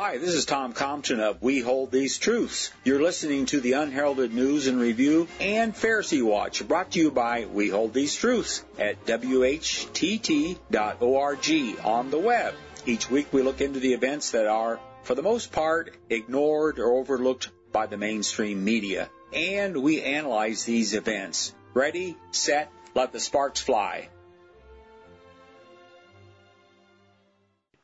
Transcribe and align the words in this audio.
Hi, 0.00 0.16
this 0.16 0.34
is 0.34 0.44
Tom 0.44 0.74
Compton 0.74 1.18
of 1.18 1.42
We 1.42 1.58
Hold 1.58 1.90
These 1.90 2.18
Truths. 2.18 2.70
You're 2.84 3.02
listening 3.02 3.46
to 3.46 3.60
the 3.60 3.72
Unheralded 3.72 4.32
News 4.32 4.68
and 4.68 4.78
Review 4.78 5.26
and 5.40 5.74
Pharisee 5.74 6.22
Watch, 6.22 6.68
brought 6.68 6.92
to 6.92 7.00
you 7.00 7.10
by 7.10 7.46
We 7.46 7.70
Hold 7.70 7.94
These 7.94 8.14
Truths 8.14 8.64
at 8.78 9.04
WHTT.org 9.06 10.68
on 11.84 12.10
the 12.12 12.18
web. 12.20 12.54
Each 12.86 13.10
week 13.10 13.32
we 13.32 13.42
look 13.42 13.60
into 13.60 13.80
the 13.80 13.92
events 13.92 14.30
that 14.30 14.46
are, 14.46 14.78
for 15.02 15.16
the 15.16 15.22
most 15.22 15.50
part, 15.50 15.96
ignored 16.08 16.78
or 16.78 16.92
overlooked 16.92 17.50
by 17.72 17.86
the 17.86 17.96
mainstream 17.96 18.62
media. 18.64 19.10
And 19.32 19.82
we 19.82 20.00
analyze 20.00 20.62
these 20.62 20.94
events. 20.94 21.52
Ready, 21.74 22.16
set, 22.30 22.70
let 22.94 23.10
the 23.10 23.18
sparks 23.18 23.60
fly. 23.60 24.10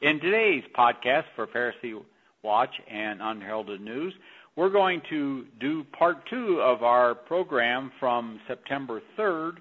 In 0.04 0.20
today's 0.20 0.62
podcast 0.78 1.24
for 1.34 1.46
Pharisee 1.46 1.98
Watch 2.42 2.68
and 2.92 3.20
Unheralded 3.22 3.80
News, 3.80 4.12
we're 4.54 4.68
going 4.68 5.00
to 5.08 5.46
do 5.60 5.82
part 5.98 6.18
two 6.28 6.60
of 6.62 6.82
our 6.82 7.14
program 7.14 7.90
from 7.98 8.38
September 8.46 9.00
3rd, 9.18 9.52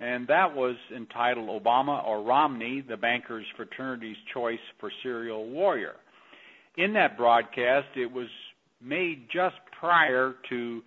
and 0.00 0.26
that 0.26 0.52
was 0.52 0.74
entitled 0.92 1.48
Obama 1.48 2.04
or 2.04 2.24
Romney, 2.24 2.80
the 2.88 2.96
Bankers 2.96 3.46
Fraternity's 3.56 4.16
Choice 4.32 4.58
for 4.80 4.90
Serial 5.04 5.48
Warrior. 5.48 5.94
In 6.76 6.92
that 6.94 7.16
broadcast, 7.16 7.86
it 7.94 8.10
was 8.10 8.26
made 8.82 9.28
just 9.32 9.54
prior 9.78 10.34
to 10.48 10.82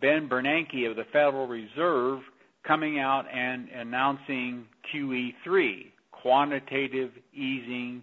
Ben 0.00 0.28
Bernanke 0.28 0.90
of 0.90 0.96
the 0.96 1.04
Federal 1.12 1.46
Reserve 1.46 2.22
coming 2.66 2.98
out 2.98 3.26
and 3.32 3.68
announcing 3.68 4.64
QE3, 4.92 5.92
quantitative 6.10 7.12
easing 7.32 8.02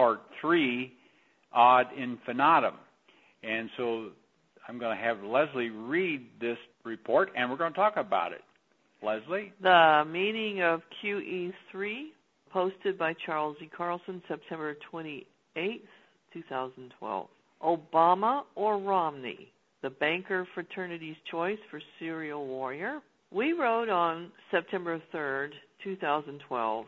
part 0.00 0.20
three 0.40 0.94
ad 1.54 1.86
infinitum. 1.96 2.74
And 3.42 3.68
so 3.76 4.10
I'm 4.66 4.78
going 4.78 4.96
to 4.96 5.02
have 5.02 5.22
Leslie 5.22 5.68
read 5.68 6.26
this 6.40 6.56
report 6.84 7.30
and 7.36 7.50
we're 7.50 7.58
going 7.58 7.72
to 7.72 7.78
talk 7.78 7.96
about 7.96 8.32
it. 8.32 8.40
Leslie? 9.02 9.52
The 9.62 10.04
meaning 10.06 10.62
of 10.62 10.80
QE3, 11.04 11.52
posted 12.50 12.98
by 12.98 13.14
Charles 13.26 13.56
E. 13.62 13.70
Carlson, 13.74 14.22
September 14.26 14.74
28, 14.90 15.84
2012. 16.32 17.28
Obama 17.62 18.42
or 18.54 18.78
Romney? 18.78 19.52
The 19.82 19.90
banker 19.90 20.46
fraternity's 20.54 21.16
choice 21.30 21.58
for 21.70 21.80
serial 21.98 22.46
warrior. 22.46 23.00
We 23.32 23.52
wrote 23.52 23.88
on 23.88 24.32
September 24.50 25.00
3rd, 25.14 25.50
2012, 25.84 26.86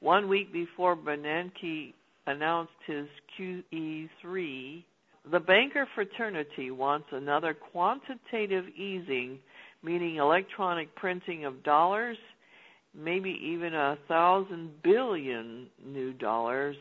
one 0.00 0.28
week 0.28 0.52
before 0.52 0.96
Bernanke 0.96 1.92
announced 2.26 2.72
his 2.86 3.06
QE3, 3.38 4.84
the 5.30 5.40
banker 5.40 5.86
fraternity 5.94 6.70
wants 6.70 7.06
another 7.12 7.54
quantitative 7.54 8.66
easing, 8.76 9.38
meaning 9.82 10.16
electronic 10.16 10.94
printing 10.96 11.44
of 11.44 11.62
dollars, 11.62 12.16
maybe 12.94 13.38
even 13.42 13.74
a 13.74 13.98
thousand 14.08 14.70
billion 14.82 15.66
new 15.84 16.12
dollars, 16.12 16.76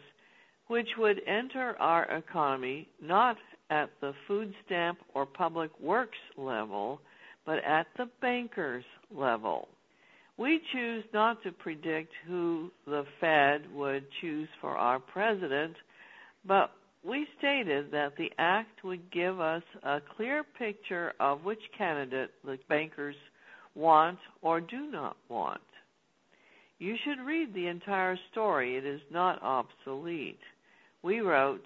which 0.67 0.89
would 0.97 1.21
enter 1.27 1.75
our 1.79 2.05
economy 2.05 2.87
not 3.01 3.37
at 3.69 3.89
the 4.01 4.13
food 4.27 4.53
stamp 4.65 4.99
or 5.13 5.25
public 5.25 5.71
works 5.79 6.17
level, 6.37 6.99
but 7.45 7.63
at 7.63 7.87
the 7.97 8.07
bankers 8.21 8.83
level. 9.13 9.67
We 10.41 10.59
choose 10.73 11.03
not 11.13 11.43
to 11.43 11.51
predict 11.51 12.11
who 12.27 12.71
the 12.87 13.03
Fed 13.19 13.71
would 13.75 14.05
choose 14.21 14.49
for 14.59 14.75
our 14.75 14.97
president, 14.97 15.75
but 16.47 16.71
we 17.07 17.27
stated 17.37 17.91
that 17.91 18.17
the 18.17 18.31
act 18.39 18.83
would 18.83 19.11
give 19.11 19.39
us 19.39 19.61
a 19.83 19.99
clear 20.17 20.43
picture 20.57 21.13
of 21.19 21.43
which 21.43 21.59
candidate 21.77 22.31
the 22.43 22.57
bankers 22.67 23.15
want 23.75 24.17
or 24.41 24.59
do 24.59 24.89
not 24.89 25.15
want. 25.29 25.61
You 26.79 26.95
should 27.03 27.23
read 27.23 27.53
the 27.53 27.67
entire 27.67 28.17
story, 28.31 28.77
it 28.77 28.85
is 28.85 29.01
not 29.11 29.43
obsolete. 29.43 30.39
We 31.03 31.19
wrote, 31.19 31.65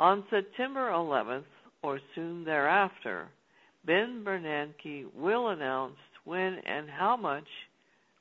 on 0.00 0.24
September 0.30 0.90
11th 0.90 1.44
or 1.84 2.00
soon 2.16 2.44
thereafter, 2.44 3.28
Ben 3.86 4.24
Bernanke 4.26 5.04
will 5.14 5.50
announce 5.50 5.94
when 6.24 6.58
and 6.66 6.90
how 6.90 7.16
much 7.16 7.46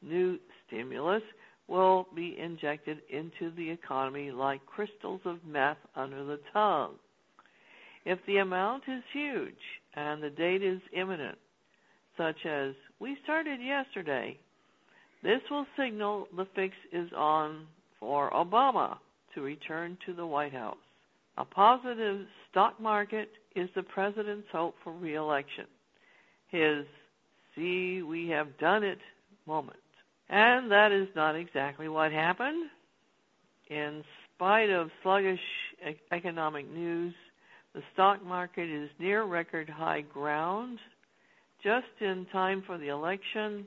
new 0.04 0.38
stimulus 0.68 1.24
will 1.68 2.08
be 2.16 2.38
injected 2.40 3.00
into 3.10 3.56
the 3.56 3.70
economy 3.70 4.32
like 4.32 4.66
crystals 4.66 5.22
of 5.26 5.38
meth 5.46 5.78
under 5.96 6.24
the 6.24 6.40
tongue. 6.52 6.96
If 8.06 8.20
the 8.28 8.38
amount 8.38 8.84
is 8.88 9.02
huge 9.14 9.54
and 9.96 10.22
the 10.22 10.30
date 10.30 10.62
is 10.62 10.82
imminent, 10.92 11.38
such 12.18 12.46
as 12.46 12.74
we 13.00 13.18
started 13.24 13.60
yesterday, 13.62 14.38
this 15.24 15.42
will 15.50 15.66
signal 15.78 16.28
the 16.36 16.48
fix 16.54 16.76
is 16.92 17.10
on 17.16 17.66
for 18.00 18.30
Obama 18.32 18.98
to 19.34 19.42
return 19.42 19.98
to 20.06 20.14
the 20.14 20.26
White 20.26 20.54
House. 20.54 20.76
A 21.38 21.46
positive 21.46 22.28
stock 22.52 22.80
market 22.80 23.30
is 23.56 23.70
the 23.74 23.84
president's 23.84 24.48
hope 24.52 24.76
for 24.84 24.94
reelection. 24.94 25.66
His 26.52 26.86
see 27.56 28.02
we 28.04 28.28
have 28.30 28.58
done 28.60 28.84
it 28.84 29.00
moment. 29.48 29.78
And 30.30 30.72
that 30.72 30.92
is 30.92 31.08
not 31.16 31.36
exactly 31.36 31.90
what 31.90 32.12
happened. 32.12 32.70
In 33.70 34.04
spite 34.36 34.70
of 34.70 34.90
sluggish 35.02 35.40
economic 36.12 36.70
news, 36.72 37.14
the 37.74 37.82
stock 37.94 38.24
market 38.24 38.70
is 38.70 38.90
near 39.00 39.24
record 39.24 39.70
high 39.70 40.02
ground, 40.02 40.80
just 41.64 41.88
in 42.02 42.26
time 42.32 42.64
for 42.66 42.78
the 42.78 42.90
election, 42.90 43.66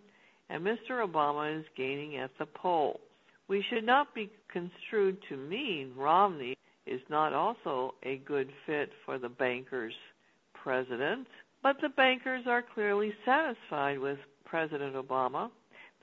and 0.48 0.64
Mr. 0.64 1.04
Obama 1.04 1.58
is 1.58 1.64
gaining 1.76 2.16
at 2.18 2.30
the 2.38 2.46
polls. 2.46 3.00
We 3.48 3.64
should 3.70 3.84
not 3.84 4.14
be 4.14 4.30
construed 4.52 5.18
to 5.28 5.36
mean 5.36 5.92
Romney 5.96 6.56
is 6.86 7.00
not 7.08 7.32
also 7.32 7.94
a 8.04 8.18
good 8.18 8.48
fit 8.66 8.90
for 9.04 9.18
the 9.18 9.28
bankers' 9.28 9.94
president, 10.54 11.26
but 11.62 11.76
the 11.80 11.88
bankers 11.90 12.44
are 12.46 12.62
clearly 12.74 13.12
satisfied 13.24 13.98
with 13.98 14.18
President 14.44 14.94
Obama 14.94 15.50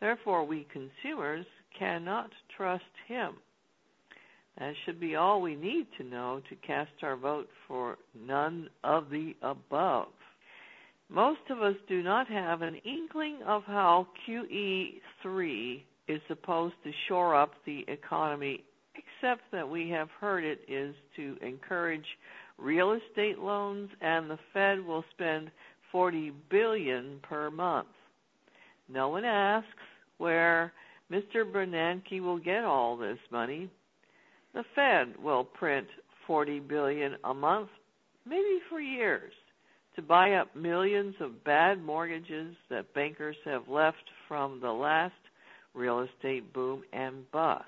Therefore, 0.04 0.44
we 0.44 0.68
consumers 0.74 1.46
cannot 1.80 2.30
trust 2.58 2.84
him. 3.08 3.36
That 4.60 4.74
should 4.84 5.00
be 5.00 5.16
all 5.16 5.42
we 5.42 5.56
need 5.56 5.88
to 5.98 6.04
know 6.04 6.42
to 6.50 6.56
cast 6.58 6.92
our 7.04 7.16
vote 7.16 7.48
for 7.70 7.98
none 8.14 8.68
of 8.84 9.10
the 9.10 9.34
above. 9.42 10.10
Most 11.08 11.40
of 11.50 11.62
us 11.62 11.78
do 11.88 12.04
not 12.04 12.28
have 12.28 12.62
an 12.62 12.76
inkling 12.84 13.44
of 13.48 13.64
how 13.64 14.08
QE3 14.28 15.84
is 16.10 16.20
supposed 16.28 16.76
to 16.84 16.92
shore 17.08 17.34
up 17.34 17.54
the 17.66 17.86
economy, 17.88 18.66
except 18.96 19.44
that 19.54 19.70
we 19.70 19.90
have 19.92 20.10
heard 20.20 20.44
it 20.44 20.66
is 20.68 20.94
to 21.16 21.38
encourage 21.42 22.18
real 22.58 22.92
estate 22.92 23.40
loans 23.40 23.90
and 24.02 24.30
the 24.30 24.40
Fed 24.52 24.86
will 24.86 25.06
spend 25.12 25.50
40 25.94 26.34
billion 26.50 27.20
per 27.24 27.50
month. 27.50 27.88
No 28.90 29.08
one 29.08 29.24
asks 29.24 29.70
where 30.24 30.72
Mr. 31.12 31.44
Bernanke 31.44 32.22
will 32.22 32.40
get 32.40 32.64
all 32.64 32.96
this 32.96 33.18
money. 33.30 33.70
The 34.54 34.64
Fed 34.74 35.22
will 35.22 35.44
print 35.44 35.86
40 36.26 36.62
billion 36.62 37.18
a 37.26 37.34
month, 37.34 37.68
maybe 38.26 38.60
for 38.70 38.80
years, 38.80 39.34
to 39.98 40.02
buy 40.02 40.36
up 40.36 40.56
millions 40.56 41.14
of 41.20 41.44
bad 41.44 41.84
mortgages 41.84 42.56
that 42.70 42.94
bankers 42.94 43.36
have 43.44 43.68
left 43.68 43.98
from 44.30 44.62
the 44.62 44.72
last 44.72 45.14
real 45.74 46.00
estate 46.00 46.54
boom 46.54 46.84
and 46.94 47.30
bust. 47.34 47.66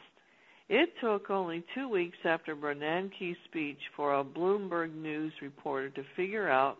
It 0.70 0.92
took 1.02 1.30
only 1.30 1.62
two 1.76 1.90
weeks 1.90 2.18
after 2.24 2.56
Bernanke's 2.56 3.36
speech 3.50 3.80
for 3.98 4.18
a 4.18 4.24
Bloomberg 4.24 4.96
News 4.96 5.34
reporter 5.42 5.90
to 5.90 6.04
figure 6.16 6.50
out 6.50 6.78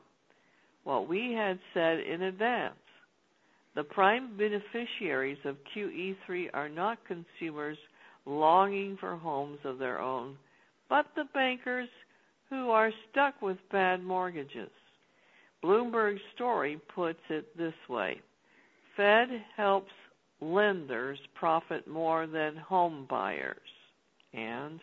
what 0.86 1.10
we 1.10 1.34
had 1.34 1.60
said 1.74 2.00
in 2.00 2.22
advance. 2.22 2.76
The 3.76 3.84
prime 3.84 4.38
beneficiaries 4.38 5.38
of 5.44 5.58
QE3 5.76 6.50
are 6.54 6.70
not 6.70 6.98
consumers 7.06 7.78
longing 8.26 8.98
for 9.00 9.18
homes 9.18 9.60
of 9.66 9.78
their 9.78 10.00
own, 10.00 10.38
but 10.90 11.06
the 11.16 11.26
bankers 11.34 11.90
who 12.50 12.70
are 12.70 12.92
stuck 13.12 13.42
with 13.42 13.58
bad 13.72 14.02
mortgages. 14.02 14.72
Bloomberg's 15.64 16.22
story 16.36 16.80
puts 16.94 17.20
it 17.30 17.58
this 17.58 17.74
way 17.90 18.22
Fed 18.96 19.28
helps 19.58 19.92
lenders 20.40 21.20
profit 21.34 21.88
more 21.88 22.28
than 22.28 22.56
home 22.56 23.06
buyers. 23.10 23.58
And 24.34 24.80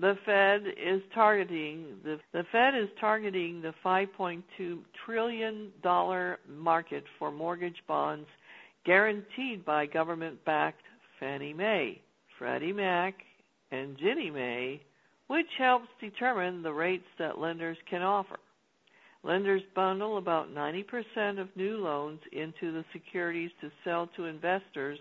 the 0.00 0.14
Fed 0.24 0.62
is 0.66 1.02
targeting 1.14 1.96
the, 2.04 2.18
the 2.32 2.44
Fed 2.50 2.74
is 2.74 2.88
targeting 3.00 3.60
the 3.60 3.74
5.2 3.84 4.78
trillion 5.04 5.70
dollar 5.82 6.38
market 6.48 7.04
for 7.18 7.30
mortgage 7.30 7.82
bonds 7.86 8.26
guaranteed 8.86 9.64
by 9.64 9.84
government-backed 9.84 10.82
Fannie 11.18 11.52
Mae, 11.52 12.00
Freddie 12.38 12.72
Mac, 12.72 13.14
and 13.70 13.98
Ginnie 13.98 14.30
Mae 14.30 14.80
which 15.30 15.46
helps 15.58 15.86
determine 16.00 16.60
the 16.60 16.72
rates 16.72 17.06
that 17.16 17.38
lenders 17.38 17.76
can 17.88 18.02
offer. 18.02 18.40
Lenders 19.22 19.62
bundle 19.76 20.18
about 20.18 20.52
90% 20.52 21.38
of 21.40 21.46
new 21.54 21.76
loans 21.76 22.18
into 22.32 22.72
the 22.72 22.84
securities 22.92 23.52
to 23.60 23.70
sell 23.84 24.08
to 24.16 24.24
investors, 24.24 24.98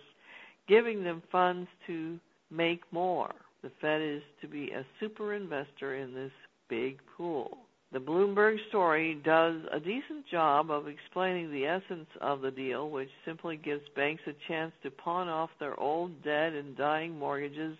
giving 0.68 1.04
them 1.04 1.24
funds 1.32 1.68
to 1.88 2.20
make 2.52 2.82
more. 2.92 3.34
The 3.62 3.72
Fed 3.82 4.02
is 4.02 4.22
to 4.42 4.48
be 4.48 4.72
a 4.72 4.86
super 5.00 5.34
investor 5.34 5.96
in 5.96 6.14
this 6.14 6.32
big 6.70 7.00
pool. 7.18 7.58
The 7.92 8.00
Bloomberg 8.00 8.58
story 8.70 9.16
does 9.26 9.62
a 9.72 9.80
decent 9.80 10.28
job 10.32 10.70
of 10.70 10.88
explaining 10.88 11.52
the 11.52 11.66
essence 11.66 12.08
of 12.22 12.42
the 12.42 12.52
deal, 12.52 12.90
which 12.90 13.10
simply 13.26 13.58
gives 13.58 13.82
banks 13.96 14.22
a 14.28 14.34
chance 14.48 14.72
to 14.84 14.92
pawn 14.92 15.28
off 15.28 15.50
their 15.60 15.78
old 15.80 16.24
dead 16.24 16.54
and 16.54 16.78
dying 16.78 17.18
mortgages 17.18 17.78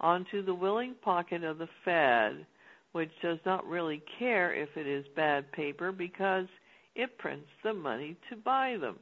onto 0.00 0.42
the 0.42 0.54
willing 0.54 0.94
pocket 1.02 1.44
of 1.44 1.58
the 1.58 1.68
Fed, 1.84 2.46
which 2.92 3.10
does 3.22 3.38
not 3.44 3.66
really 3.66 4.02
care 4.18 4.54
if 4.54 4.70
it 4.76 4.86
is 4.86 5.04
bad 5.14 5.52
paper 5.52 5.92
because 5.92 6.46
it 6.94 7.18
prints 7.18 7.48
the 7.62 7.74
money 7.74 8.16
to 8.30 8.36
buy 8.36 8.78
them. 8.80 8.98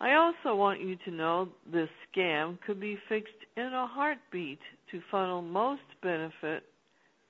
I 0.00 0.14
also 0.14 0.54
want 0.54 0.80
you 0.80 0.96
to 1.04 1.10
know 1.10 1.48
this 1.72 1.88
scam 2.14 2.58
could 2.64 2.78
be 2.80 2.98
fixed 3.08 3.32
in 3.56 3.64
a 3.64 3.86
heartbeat 3.86 4.60
to 4.92 5.02
funnel 5.10 5.42
most 5.42 5.82
benefit 6.02 6.62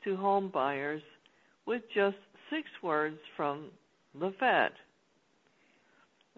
to 0.05 0.17
home 0.17 0.51
buyers 0.53 1.03
with 1.67 1.83
just 1.95 2.17
six 2.51 2.69
words 2.83 3.19
from 3.37 3.67
the 4.19 4.33
Fed. 4.39 4.73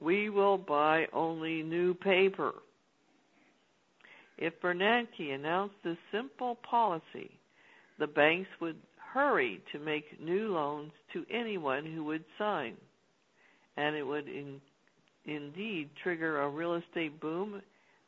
We 0.00 0.31
will 0.31 0.56
buy 0.56 1.06
only 1.12 1.62
new 1.62 1.94
paper. 1.94 2.53
If 4.38 4.55
Bernanke 4.62 5.35
announced 5.35 5.75
this 5.85 5.99
simple 6.11 6.56
policy, 6.69 7.31
the 7.99 8.06
banks 8.06 8.49
would 8.61 8.77
hurry 9.12 9.61
to 9.73 9.79
make 9.79 10.21
new 10.21 10.49
loans 10.49 10.93
to 11.12 11.27
anyone 11.31 11.85
who 11.85 12.05
would 12.05 12.25
sign, 12.38 12.75
and 13.77 13.94
it 13.94 14.05
would 14.05 14.27
in, 14.29 14.61
indeed 15.25 15.90
trigger 16.02 16.40
a 16.43 16.49
real 16.49 16.75
estate 16.75 17.20
boom 17.20 17.62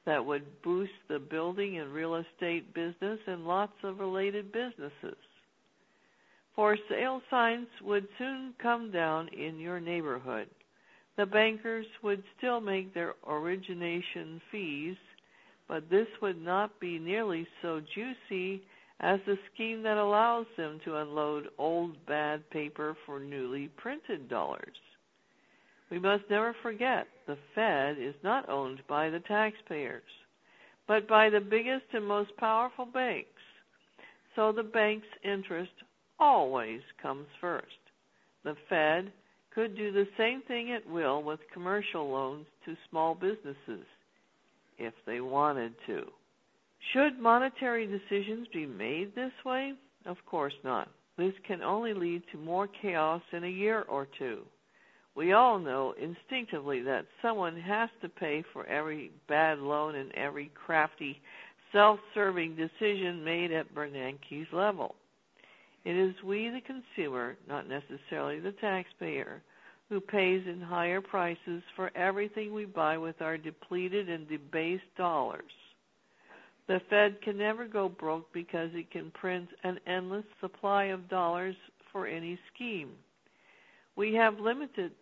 that 0.04 0.24
would 0.24 0.62
boost 0.62 0.92
the 1.08 1.18
building 1.18 1.78
and 1.78 1.92
real 1.92 2.16
estate 2.16 2.74
business 2.74 3.18
and 3.26 3.46
lots 3.46 3.72
of 3.84 4.00
related 4.00 4.52
businesses. 4.52 5.16
For 6.54 6.76
sale 6.88 7.22
signs 7.30 7.68
would 7.82 8.06
soon 8.18 8.54
come 8.60 8.90
down 8.90 9.28
in 9.28 9.58
your 9.58 9.80
neighborhood. 9.80 10.48
The 11.16 11.26
bankers 11.26 11.86
would 12.02 12.22
still 12.36 12.60
make 12.60 12.92
their 12.92 13.14
origination 13.26 14.40
fees, 14.50 14.96
but 15.68 15.88
this 15.88 16.08
would 16.20 16.42
not 16.42 16.78
be 16.80 16.98
nearly 16.98 17.46
so 17.60 17.80
juicy 17.94 18.62
as 19.00 19.20
the 19.26 19.38
scheme 19.52 19.82
that 19.82 19.96
allows 19.96 20.46
them 20.56 20.80
to 20.84 20.96
unload 20.96 21.48
old 21.58 22.04
bad 22.06 22.48
paper 22.50 22.96
for 23.04 23.18
newly 23.18 23.68
printed 23.76 24.28
dollars. 24.28 24.76
We 25.92 25.98
must 25.98 26.24
never 26.30 26.56
forget 26.62 27.06
the 27.26 27.36
Fed 27.54 27.98
is 27.98 28.14
not 28.24 28.48
owned 28.48 28.80
by 28.88 29.10
the 29.10 29.20
taxpayers, 29.20 30.02
but 30.88 31.06
by 31.06 31.28
the 31.28 31.38
biggest 31.38 31.84
and 31.92 32.06
most 32.06 32.34
powerful 32.38 32.86
banks. 32.86 33.28
So 34.34 34.52
the 34.52 34.62
bank's 34.62 35.06
interest 35.22 35.72
always 36.18 36.80
comes 37.02 37.26
first. 37.42 37.66
The 38.42 38.56
Fed 38.70 39.12
could 39.54 39.76
do 39.76 39.92
the 39.92 40.08
same 40.16 40.40
thing 40.48 40.72
at 40.72 40.88
will 40.88 41.22
with 41.22 41.40
commercial 41.52 42.10
loans 42.10 42.46
to 42.64 42.74
small 42.88 43.14
businesses 43.14 43.84
if 44.78 44.94
they 45.04 45.20
wanted 45.20 45.74
to. 45.88 46.04
Should 46.94 47.20
monetary 47.20 47.86
decisions 47.86 48.48
be 48.50 48.64
made 48.64 49.14
this 49.14 49.44
way? 49.44 49.74
Of 50.06 50.16
course 50.24 50.54
not. 50.64 50.88
This 51.18 51.34
can 51.46 51.60
only 51.60 51.92
lead 51.92 52.22
to 52.32 52.38
more 52.38 52.66
chaos 52.80 53.20
in 53.34 53.44
a 53.44 53.48
year 53.48 53.82
or 53.90 54.08
two. 54.18 54.46
We 55.14 55.32
all 55.32 55.58
know 55.58 55.94
instinctively 56.00 56.82
that 56.82 57.06
someone 57.20 57.60
has 57.60 57.90
to 58.00 58.08
pay 58.08 58.42
for 58.52 58.66
every 58.66 59.10
bad 59.28 59.58
loan 59.58 59.94
and 59.94 60.10
every 60.12 60.50
crafty, 60.54 61.20
self 61.70 62.00
serving 62.14 62.56
decision 62.56 63.22
made 63.22 63.52
at 63.52 63.74
Bernanke's 63.74 64.50
level. 64.52 64.94
It 65.84 65.96
is 65.96 66.14
we, 66.24 66.48
the 66.48 66.60
consumer, 66.60 67.36
not 67.48 67.66
necessarily 67.68 68.40
the 68.40 68.52
taxpayer, 68.52 69.42
who 69.88 70.00
pays 70.00 70.42
in 70.46 70.60
higher 70.60 71.00
prices 71.00 71.62
for 71.76 71.90
everything 71.96 72.54
we 72.54 72.64
buy 72.64 72.96
with 72.96 73.20
our 73.20 73.36
depleted 73.36 74.08
and 74.08 74.28
debased 74.28 74.84
dollars. 74.96 75.42
The 76.68 76.80
Fed 76.88 77.20
can 77.22 77.36
never 77.36 77.66
go 77.66 77.88
broke 77.88 78.32
because 78.32 78.70
it 78.72 78.90
can 78.90 79.10
print 79.10 79.48
an 79.64 79.78
endless 79.86 80.24
supply 80.40 80.84
of 80.84 81.10
dollars 81.10 81.56
for 81.90 82.06
any 82.06 82.38
scheme. 82.54 82.92
We 83.96 84.14
have 84.14 84.40
limited 84.40 84.92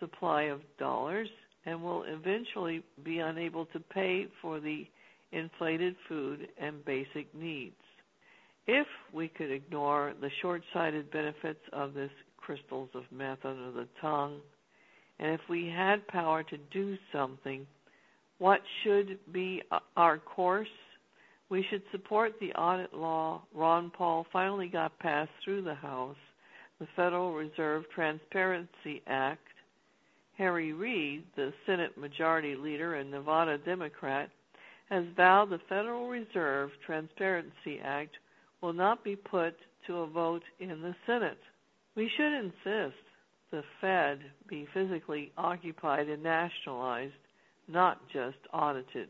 supply 0.00 0.42
of 0.44 0.60
dollars 0.78 1.28
and 1.66 1.82
will 1.82 2.04
eventually 2.06 2.82
be 3.04 3.18
unable 3.18 3.66
to 3.66 3.80
pay 3.80 4.26
for 4.40 4.60
the 4.60 4.86
inflated 5.32 5.94
food 6.08 6.48
and 6.60 6.84
basic 6.84 7.32
needs. 7.34 7.74
If 8.66 8.86
we 9.12 9.28
could 9.28 9.50
ignore 9.50 10.14
the 10.20 10.30
short 10.42 10.62
sighted 10.72 11.10
benefits 11.10 11.60
of 11.72 11.94
this 11.94 12.10
crystals 12.36 12.90
of 12.94 13.02
meth 13.10 13.44
under 13.44 13.72
the 13.72 13.88
tongue, 14.00 14.40
and 15.18 15.32
if 15.32 15.40
we 15.48 15.66
had 15.74 16.06
power 16.06 16.42
to 16.44 16.56
do 16.70 16.96
something, 17.12 17.66
what 18.38 18.60
should 18.82 19.18
be 19.32 19.62
our 19.96 20.18
course? 20.18 20.68
We 21.50 21.64
should 21.70 21.82
support 21.90 22.34
the 22.40 22.52
audit 22.52 22.94
law 22.94 23.42
Ron 23.54 23.90
Paul 23.90 24.26
finally 24.32 24.68
got 24.68 24.98
passed 24.98 25.30
through 25.44 25.62
the 25.62 25.74
House, 25.74 26.16
the 26.78 26.86
Federal 26.94 27.34
Reserve 27.34 27.84
Transparency 27.94 29.02
Act. 29.06 29.47
Harry 30.38 30.72
Reid, 30.72 31.24
the 31.34 31.52
Senate 31.66 31.98
Majority 31.98 32.54
Leader 32.54 32.94
and 32.94 33.10
Nevada 33.10 33.58
Democrat, 33.58 34.30
has 34.88 35.04
vowed 35.16 35.50
the 35.50 35.58
Federal 35.68 36.08
Reserve 36.08 36.70
Transparency 36.86 37.80
Act 37.82 38.14
will 38.62 38.72
not 38.72 39.02
be 39.02 39.16
put 39.16 39.54
to 39.88 39.98
a 39.98 40.06
vote 40.06 40.44
in 40.60 40.68
the 40.68 40.94
Senate. 41.06 41.40
We 41.96 42.08
should 42.16 42.32
insist 42.32 43.02
the 43.50 43.62
Fed 43.80 44.20
be 44.48 44.68
physically 44.72 45.32
occupied 45.36 46.08
and 46.08 46.22
nationalized, 46.22 47.12
not 47.66 48.00
just 48.12 48.36
audited. 48.52 49.08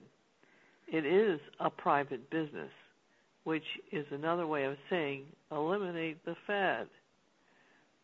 It 0.90 1.04
is 1.04 1.40
a 1.60 1.68
private 1.68 2.30
business, 2.30 2.70
which 3.44 3.64
is 3.92 4.06
another 4.10 4.46
way 4.46 4.64
of 4.64 4.76
saying 4.88 5.24
eliminate 5.52 6.24
the 6.24 6.36
Fed. 6.46 6.86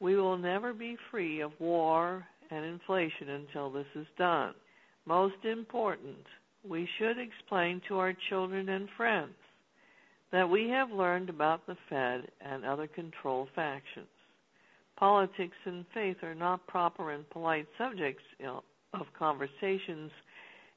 We 0.01 0.17
will 0.17 0.37
never 0.37 0.75
be 0.75 0.99
free 1.11 1.41
of 1.41 1.53
war 1.59 2.27
and 2.51 2.65
inflation 2.65 3.31
until 3.31 3.71
this 3.71 3.87
is 3.95 4.07
done. 4.19 4.55
Most 5.07 5.45
important, 5.45 6.27
we 6.69 6.89
should 6.99 7.19
explain 7.19 7.81
to 7.89 7.99
our 7.99 8.15
children 8.29 8.69
and 8.69 8.89
friends 8.97 9.35
that 10.33 10.49
we 10.49 10.69
have 10.69 10.91
learned 10.91 11.29
about 11.29 11.67
the 11.67 11.77
Fed 11.89 12.29
and 12.41 12.65
other 12.65 12.87
control 12.87 13.47
factions. 13.55 14.07
Politics 14.97 15.57
and 15.65 15.85
faith 15.93 16.17
are 16.23 16.35
not 16.35 16.67
proper 16.67 17.11
and 17.13 17.29
polite 17.31 17.67
subjects 17.77 18.23
of 18.45 19.07
conversations 19.19 20.11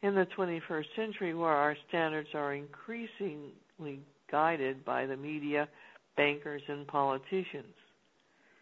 in 0.01 0.13
the 0.13 0.27
21st 0.37 0.85
century 0.95 1.33
where 1.33 1.49
our 1.49 1.75
standards 1.87 2.29
are 2.33 2.53
increasingly 2.53 3.99
guided 4.31 4.83
by 4.83 5.05
the 5.05 5.17
media, 5.17 5.67
bankers, 6.15 6.61
and 6.67 6.85
politicians. 6.87 7.73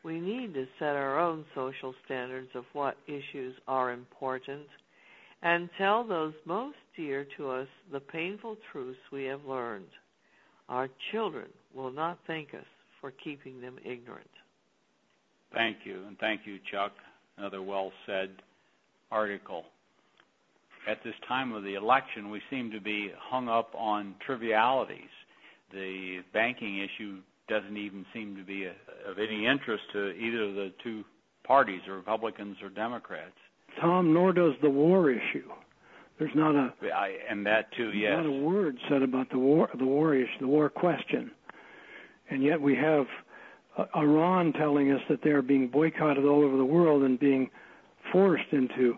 We 0.05 0.19
need 0.19 0.53
to 0.53 0.67
set 0.77 0.95
our 0.95 1.19
own 1.19 1.45
social 1.55 1.95
standards 2.05 2.49
of 2.53 2.63
what 2.73 2.95
issues 3.07 3.55
are 3.67 3.91
important 3.91 4.67
and 5.41 5.67
tell 5.79 6.03
those 6.03 6.35
most 6.45 6.77
dear 6.95 7.25
to 7.37 7.49
us 7.49 7.67
the 7.91 7.99
painful 7.99 8.55
truths 8.71 8.99
we 9.11 9.23
have 9.23 9.43
learned. 9.45 9.87
Our 10.69 10.89
children 11.11 11.47
will 11.73 11.91
not 11.91 12.19
thank 12.27 12.53
us 12.53 12.67
for 13.01 13.13
keeping 13.23 13.59
them 13.61 13.79
ignorant. 13.83 14.29
Thank 15.55 15.77
you, 15.85 16.03
and 16.07 16.19
thank 16.19 16.41
you, 16.45 16.59
Chuck. 16.71 16.91
Another 17.39 17.63
well 17.63 17.91
said 18.05 18.29
article. 19.11 19.63
At 20.87 21.03
this 21.03 21.15
time 21.27 21.51
of 21.51 21.63
the 21.63 21.73
election, 21.73 22.29
we 22.29 22.41
seem 22.51 22.69
to 22.71 22.79
be 22.79 23.11
hung 23.17 23.49
up 23.49 23.73
on 23.75 24.13
trivialities. 24.23 25.09
The 25.73 26.19
banking 26.31 26.77
issue 26.77 27.21
doesn't 27.47 27.77
even 27.77 28.05
seem 28.13 28.35
to 28.35 28.43
be 28.43 28.65
a, 28.65 28.73
of 29.09 29.17
any 29.19 29.45
interest 29.45 29.83
to 29.93 30.11
either 30.11 30.43
of 30.43 30.55
the 30.55 30.73
two 30.83 31.03
parties, 31.43 31.81
or 31.87 31.95
Republicans 31.95 32.57
or 32.63 32.69
Democrats. 32.69 33.35
Tom, 33.79 34.13
nor 34.13 34.33
does 34.33 34.53
the 34.61 34.69
war 34.69 35.11
issue. 35.11 35.49
There's 36.17 36.31
not 36.33 36.55
a 36.55 36.73
I, 36.93 37.17
and 37.29 37.45
that 37.45 37.71
too, 37.75 37.91
yes. 37.91 38.13
Not 38.15 38.25
a 38.25 38.31
word 38.31 38.77
said 38.89 39.03
about 39.03 39.29
the 39.29 39.37
war, 39.37 39.69
the 39.77 39.85
war 39.85 40.15
issue, 40.15 40.39
the 40.39 40.47
war 40.47 40.69
question, 40.69 41.29
and 42.29 42.41
yet 42.41 42.59
we 42.61 42.75
have 42.75 43.05
uh, 43.77 43.85
Iran 43.95 44.53
telling 44.53 44.91
us 44.91 45.01
that 45.09 45.19
they 45.23 45.31
are 45.31 45.41
being 45.41 45.67
boycotted 45.67 46.25
all 46.25 46.43
over 46.43 46.57
the 46.57 46.65
world 46.65 47.03
and 47.03 47.19
being 47.19 47.49
forced 48.11 48.51
into 48.51 48.95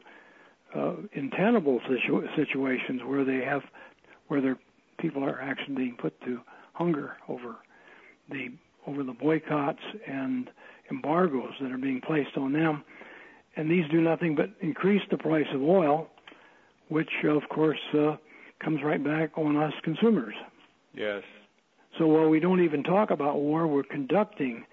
uh, 0.76 0.94
untenable 1.16 1.82
situ- 1.90 2.28
situations 2.36 3.02
where 3.04 3.26
they 3.26 3.44
have, 3.44 3.64
where 4.28 4.40
their 4.40 4.58
people 5.00 5.24
are 5.24 5.42
actually 5.42 5.76
being 5.76 5.98
put 6.00 6.20
to 6.22 6.40
hunger 6.74 7.18
over 7.28 7.56
the 8.30 8.50
over 8.86 9.04
the 9.04 9.14
boycotts 9.14 9.82
and 10.08 10.50
embargoes 10.90 11.54
that 11.62 11.72
are 11.72 11.78
being 11.78 12.00
placed 12.00 12.38
on 12.38 12.54
them, 12.54 12.84
and 13.58 13.70
these 13.70 13.84
do 13.92 14.00
nothing 14.00 14.36
but 14.36 14.50
increase 14.62 15.02
the 15.12 15.18
price 15.18 15.48
of 15.54 15.62
oil, 15.62 16.08
which 16.88 17.10
of 17.26 17.44
course 17.50 17.80
uh, 17.94 18.16
comes 18.64 18.82
right 18.84 19.04
back 19.04 19.38
on 19.38 19.58
us 19.58 19.74
consumers. 19.84 20.36
Yes. 20.94 21.24
So 21.98 22.08
while 22.08 22.30
we 22.30 22.40
don't 22.40 22.64
even 22.64 22.84
talk 22.84 23.12
about 23.12 23.36
war, 23.36 23.68
we're 23.68 23.84
conducting 23.84 24.64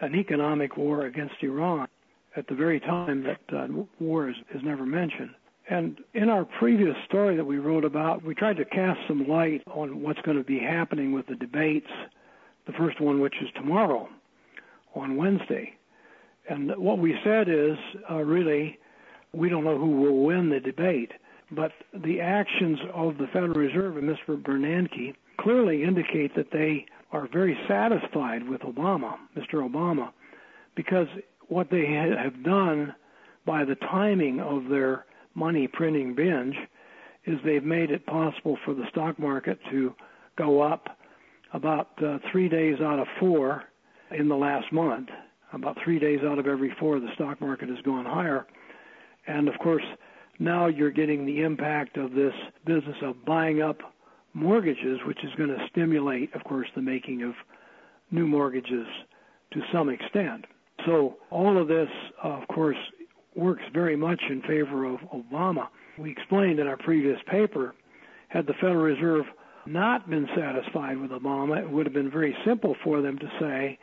an 0.00 0.14
economic 0.14 0.76
war 0.76 1.06
against 1.06 1.34
Iran 1.42 1.88
at 2.36 2.46
the 2.46 2.54
very 2.54 2.80
time 2.80 3.24
that 3.24 3.56
uh, 3.56 3.66
war 3.98 4.30
is, 4.30 4.36
is 4.54 4.62
never 4.62 4.86
mentioned. 4.86 5.30
And 5.68 5.98
in 6.14 6.28
our 6.28 6.44
previous 6.44 6.96
story 7.06 7.36
that 7.36 7.44
we 7.44 7.58
wrote 7.58 7.84
about, 7.84 8.24
we 8.24 8.34
tried 8.34 8.56
to 8.56 8.64
cast 8.64 8.98
some 9.06 9.28
light 9.28 9.62
on 9.68 10.02
what's 10.02 10.20
going 10.22 10.36
to 10.36 10.44
be 10.44 10.58
happening 10.58 11.12
with 11.12 11.26
the 11.26 11.36
debates. 11.36 11.90
The 12.70 12.76
first 12.76 13.00
one, 13.00 13.20
which 13.20 13.34
is 13.42 13.48
tomorrow, 13.56 14.08
on 14.94 15.16
Wednesday. 15.16 15.72
And 16.48 16.70
what 16.76 16.98
we 16.98 17.16
said 17.24 17.48
is 17.48 17.76
uh, 18.08 18.22
really, 18.22 18.78
we 19.32 19.48
don't 19.48 19.64
know 19.64 19.76
who 19.76 19.90
will 19.90 20.22
win 20.24 20.50
the 20.50 20.60
debate, 20.60 21.10
but 21.50 21.72
the 21.92 22.20
actions 22.20 22.78
of 22.94 23.18
the 23.18 23.26
Federal 23.32 23.54
Reserve 23.54 23.96
and 23.96 24.08
Mr. 24.08 24.40
Bernanke 24.40 25.16
clearly 25.40 25.82
indicate 25.82 26.36
that 26.36 26.52
they 26.52 26.86
are 27.10 27.28
very 27.32 27.58
satisfied 27.66 28.48
with 28.48 28.60
Obama, 28.60 29.16
Mr. 29.36 29.68
Obama, 29.68 30.12
because 30.76 31.08
what 31.48 31.70
they 31.70 31.86
have 31.86 32.44
done 32.44 32.94
by 33.46 33.64
the 33.64 33.74
timing 33.74 34.38
of 34.38 34.68
their 34.68 35.06
money 35.34 35.66
printing 35.66 36.14
binge 36.14 36.54
is 37.26 37.36
they've 37.44 37.64
made 37.64 37.90
it 37.90 38.06
possible 38.06 38.56
for 38.64 38.74
the 38.74 38.84
stock 38.90 39.18
market 39.18 39.58
to 39.72 39.92
go 40.36 40.62
up 40.62 40.99
about 41.52 41.88
uh, 42.04 42.18
three 42.30 42.48
days 42.48 42.80
out 42.80 42.98
of 42.98 43.06
four 43.18 43.64
in 44.16 44.28
the 44.28 44.36
last 44.36 44.72
month. 44.72 45.08
About 45.52 45.76
three 45.82 45.98
days 45.98 46.20
out 46.24 46.38
of 46.38 46.46
every 46.46 46.74
four, 46.78 47.00
the 47.00 47.12
stock 47.14 47.40
market 47.40 47.68
has 47.68 47.78
gone 47.84 48.04
higher. 48.04 48.46
And 49.26 49.48
of 49.48 49.58
course, 49.58 49.84
now 50.38 50.66
you're 50.66 50.90
getting 50.90 51.26
the 51.26 51.42
impact 51.42 51.96
of 51.96 52.12
this 52.12 52.32
business 52.64 52.96
of 53.02 53.24
buying 53.24 53.60
up 53.60 53.78
mortgages, 54.32 54.98
which 55.06 55.18
is 55.24 55.30
going 55.36 55.50
to 55.50 55.66
stimulate, 55.70 56.34
of 56.34 56.44
course, 56.44 56.68
the 56.74 56.82
making 56.82 57.22
of 57.22 57.34
new 58.10 58.26
mortgages 58.26 58.86
to 59.52 59.60
some 59.72 59.88
extent. 59.88 60.44
So 60.86 61.16
all 61.30 61.60
of 61.60 61.68
this, 61.68 61.88
of 62.22 62.46
course, 62.48 62.76
works 63.34 63.62
very 63.72 63.96
much 63.96 64.20
in 64.30 64.40
favor 64.42 64.84
of 64.84 65.00
Obama. 65.14 65.68
We 65.98 66.10
explained 66.10 66.58
in 66.58 66.66
our 66.66 66.76
previous 66.76 67.18
paper, 67.30 67.74
had 68.28 68.46
the 68.46 68.54
Federal 68.54 68.76
Reserve 68.76 69.24
not 69.66 70.08
been 70.08 70.28
satisfied 70.36 70.98
with 70.98 71.10
Obama, 71.10 71.58
it 71.58 71.70
would 71.70 71.86
have 71.86 71.92
been 71.92 72.10
very 72.10 72.36
simple 72.44 72.76
for 72.82 73.00
them 73.02 73.18
to 73.18 73.30
say 73.38 73.78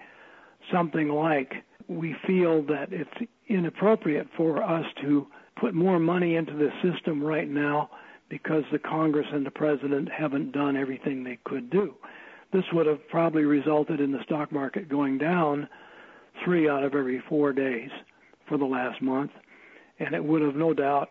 something 0.71 1.09
like, 1.09 1.53
we 1.87 2.15
feel 2.25 2.61
that 2.63 2.87
it's 2.91 3.29
inappropriate 3.47 4.27
for 4.35 4.61
us 4.61 4.85
to 5.01 5.27
put 5.59 5.73
more 5.73 5.99
money 5.99 6.35
into 6.35 6.53
the 6.53 6.69
system 6.81 7.23
right 7.23 7.49
now 7.49 7.89
because 8.29 8.63
the 8.71 8.79
Congress 8.79 9.27
and 9.31 9.45
the 9.45 9.51
President 9.51 10.09
haven't 10.11 10.51
done 10.51 10.75
everything 10.75 11.23
they 11.23 11.39
could 11.45 11.69
do. 11.69 11.95
This 12.51 12.63
would 12.73 12.85
have 12.85 13.07
probably 13.09 13.43
resulted 13.43 13.99
in 13.99 14.11
the 14.11 14.23
stock 14.23 14.51
market 14.51 14.89
going 14.89 15.17
down 15.17 15.67
three 16.43 16.69
out 16.69 16.83
of 16.83 16.93
every 16.93 17.21
four 17.29 17.53
days 17.53 17.89
for 18.47 18.57
the 18.57 18.65
last 18.65 19.01
month, 19.01 19.31
and 19.99 20.13
it 20.13 20.23
would 20.23 20.41
have 20.41 20.55
no 20.55 20.73
doubt 20.73 21.09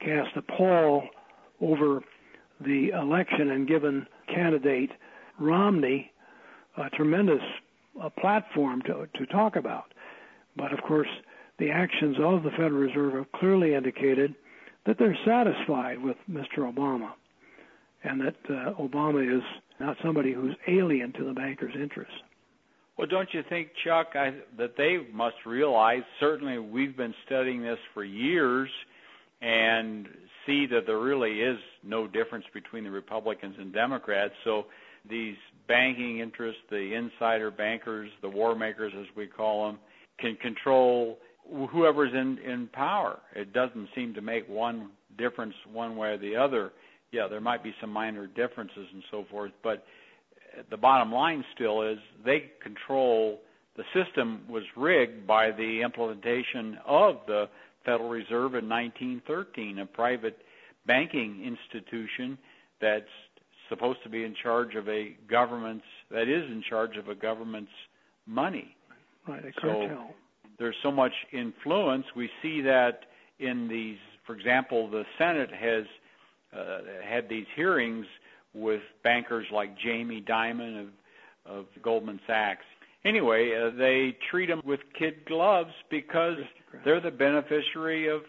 cast 0.00 0.36
a 0.36 0.42
pall 0.42 1.02
over 1.60 2.02
the 2.60 2.90
election 2.90 3.50
and 3.50 3.68
given 3.68 4.06
candidate 4.32 4.90
Romney 5.38 6.10
a 6.76 6.90
tremendous 6.90 7.42
uh, 8.02 8.08
platform 8.08 8.82
to, 8.82 9.08
to 9.16 9.26
talk 9.26 9.56
about. 9.56 9.92
But 10.56 10.72
of 10.72 10.80
course, 10.82 11.08
the 11.58 11.70
actions 11.70 12.16
of 12.22 12.42
the 12.42 12.50
Federal 12.50 12.80
Reserve 12.80 13.14
have 13.14 13.32
clearly 13.32 13.74
indicated 13.74 14.34
that 14.86 14.96
they're 14.98 15.18
satisfied 15.26 16.00
with 16.00 16.16
Mr. 16.30 16.58
Obama 16.72 17.10
and 18.04 18.20
that 18.20 18.36
uh, 18.48 18.74
Obama 18.80 19.36
is 19.36 19.42
not 19.80 19.96
somebody 20.04 20.32
who's 20.32 20.54
alien 20.68 21.12
to 21.14 21.24
the 21.24 21.32
bankers' 21.32 21.74
interests. 21.74 22.14
Well, 22.96 23.06
don't 23.06 23.28
you 23.32 23.42
think, 23.48 23.68
Chuck, 23.84 24.08
I, 24.14 24.34
that 24.56 24.76
they 24.76 24.98
must 25.12 25.36
realize? 25.46 26.02
Certainly, 26.18 26.58
we've 26.58 26.96
been 26.96 27.14
studying 27.26 27.62
this 27.62 27.78
for 27.94 28.02
years, 28.02 28.68
and 29.40 30.08
see 30.48 30.66
that 30.66 30.86
there 30.86 30.98
really 30.98 31.40
is 31.40 31.58
no 31.84 32.06
difference 32.06 32.46
between 32.54 32.84
the 32.84 32.90
Republicans 32.90 33.54
and 33.58 33.72
Democrats. 33.72 34.32
So 34.44 34.64
these 35.08 35.36
banking 35.68 36.20
interests, 36.20 36.60
the 36.70 36.94
insider 36.94 37.50
bankers, 37.50 38.10
the 38.22 38.28
war 38.28 38.56
makers, 38.56 38.92
as 38.98 39.06
we 39.14 39.26
call 39.26 39.66
them, 39.66 39.78
can 40.18 40.36
control 40.36 41.18
whoever's 41.70 42.12
in 42.12 42.38
in 42.38 42.68
power. 42.72 43.20
It 43.36 43.52
doesn't 43.52 43.88
seem 43.94 44.14
to 44.14 44.22
make 44.22 44.48
one 44.48 44.90
difference 45.18 45.54
one 45.70 45.96
way 45.96 46.08
or 46.08 46.18
the 46.18 46.34
other. 46.36 46.72
Yeah, 47.12 47.28
there 47.28 47.40
might 47.40 47.62
be 47.62 47.74
some 47.80 47.90
minor 47.90 48.26
differences 48.26 48.86
and 48.92 49.02
so 49.10 49.24
forth, 49.30 49.52
but 49.62 49.84
the 50.70 50.76
bottom 50.76 51.12
line 51.12 51.44
still 51.54 51.82
is 51.82 51.98
they 52.24 52.50
control 52.62 53.40
the 53.76 53.84
system 53.94 54.40
was 54.48 54.64
rigged 54.76 55.26
by 55.26 55.52
the 55.52 55.82
implementation 55.82 56.78
of 56.84 57.16
the 57.26 57.48
Federal 57.88 58.10
Reserve 58.10 58.54
in 58.54 58.68
1913, 58.68 59.78
a 59.78 59.86
private 59.86 60.38
banking 60.86 61.42
institution 61.44 62.36
that's 62.80 63.04
supposed 63.68 64.02
to 64.02 64.08
be 64.08 64.24
in 64.24 64.34
charge 64.42 64.74
of 64.74 64.88
a 64.88 65.16
government's 65.30 65.84
that 66.10 66.28
is 66.28 66.44
in 66.50 66.62
charge 66.68 66.96
of 66.96 67.08
a 67.08 67.14
government's 67.14 67.70
money. 68.26 68.74
Right, 69.26 69.44
a 69.44 69.60
cartel. 69.60 69.88
So 69.88 70.14
there's 70.58 70.76
so 70.82 70.90
much 70.90 71.12
influence. 71.32 72.04
We 72.16 72.28
see 72.42 72.60
that 72.62 73.00
in 73.38 73.68
these, 73.68 73.98
for 74.26 74.34
example, 74.34 74.90
the 74.90 75.04
Senate 75.16 75.50
has 75.52 75.84
uh, 76.52 76.78
had 77.06 77.28
these 77.28 77.46
hearings 77.54 78.06
with 78.54 78.80
bankers 79.04 79.46
like 79.52 79.78
Jamie 79.78 80.24
Dimon 80.26 80.80
of, 80.80 80.88
of 81.46 81.66
Goldman 81.82 82.20
Sachs. 82.26 82.64
Anyway, 83.08 83.52
uh, 83.54 83.70
they 83.78 84.14
treat 84.30 84.46
them 84.46 84.60
with 84.66 84.80
kid 84.98 85.14
gloves 85.26 85.72
because 85.90 86.36
they're 86.84 87.00
the 87.00 87.10
beneficiary 87.10 88.06
of 88.08 88.20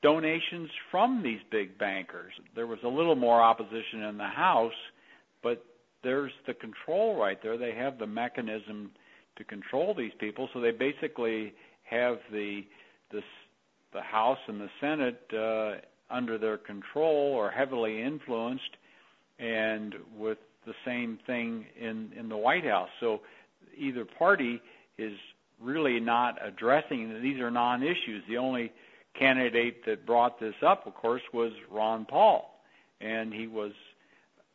donations 0.00 0.70
from 0.92 1.22
these 1.24 1.40
big 1.50 1.76
bankers. 1.76 2.32
There 2.54 2.68
was 2.68 2.78
a 2.84 2.88
little 2.88 3.16
more 3.16 3.42
opposition 3.42 4.04
in 4.08 4.16
the 4.16 4.28
House, 4.28 4.72
but 5.42 5.64
there's 6.04 6.30
the 6.46 6.54
control 6.54 7.20
right 7.20 7.38
there. 7.42 7.58
They 7.58 7.74
have 7.74 7.98
the 7.98 8.06
mechanism 8.06 8.92
to 9.38 9.44
control 9.44 9.92
these 9.96 10.12
people, 10.20 10.48
so 10.54 10.60
they 10.60 10.70
basically 10.70 11.52
have 11.82 12.18
the 12.30 12.62
the 13.10 13.22
the 13.92 14.02
House 14.02 14.38
and 14.46 14.60
the 14.60 14.68
Senate 14.80 15.20
uh, 15.32 16.14
under 16.14 16.38
their 16.38 16.58
control 16.58 17.32
or 17.34 17.50
heavily 17.50 18.02
influenced 18.02 18.76
and 19.40 19.94
with 20.16 20.38
the 20.66 20.74
same 20.84 21.18
thing 21.26 21.64
in 21.80 22.12
in 22.16 22.28
the 22.28 22.36
White 22.36 22.64
House. 22.64 22.90
So 23.00 23.20
either 23.76 24.04
party 24.04 24.60
is 24.96 25.12
really 25.60 26.00
not 26.00 26.38
addressing 26.44 27.20
these 27.22 27.40
are 27.40 27.50
non-issues. 27.50 28.22
The 28.28 28.36
only 28.36 28.72
candidate 29.18 29.84
that 29.86 30.06
brought 30.06 30.38
this 30.38 30.54
up, 30.64 30.86
of 30.86 30.94
course, 30.94 31.22
was 31.32 31.52
Ron 31.70 32.04
Paul, 32.04 32.60
and 33.00 33.32
he 33.32 33.46
was 33.46 33.72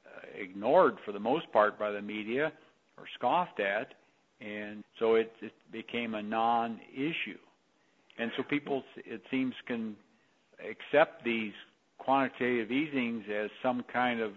uh, 0.05 0.41
ignored 0.41 0.97
for 1.05 1.11
the 1.11 1.19
most 1.19 1.51
part 1.51 1.77
by 1.77 1.91
the 1.91 2.01
media 2.01 2.51
or 2.97 3.05
scoffed 3.15 3.59
at, 3.59 3.93
and 4.39 4.83
so 4.99 5.15
it, 5.15 5.33
it 5.41 5.53
became 5.71 6.15
a 6.15 6.21
non-issue. 6.21 7.37
And 8.17 8.31
so 8.37 8.43
people, 8.43 8.83
it 8.97 9.21
seems, 9.31 9.53
can 9.65 9.95
accept 10.59 11.23
these 11.25 11.53
quantitative 11.97 12.71
easings 12.71 13.23
as 13.33 13.49
some 13.61 13.83
kind 13.91 14.21
of 14.21 14.33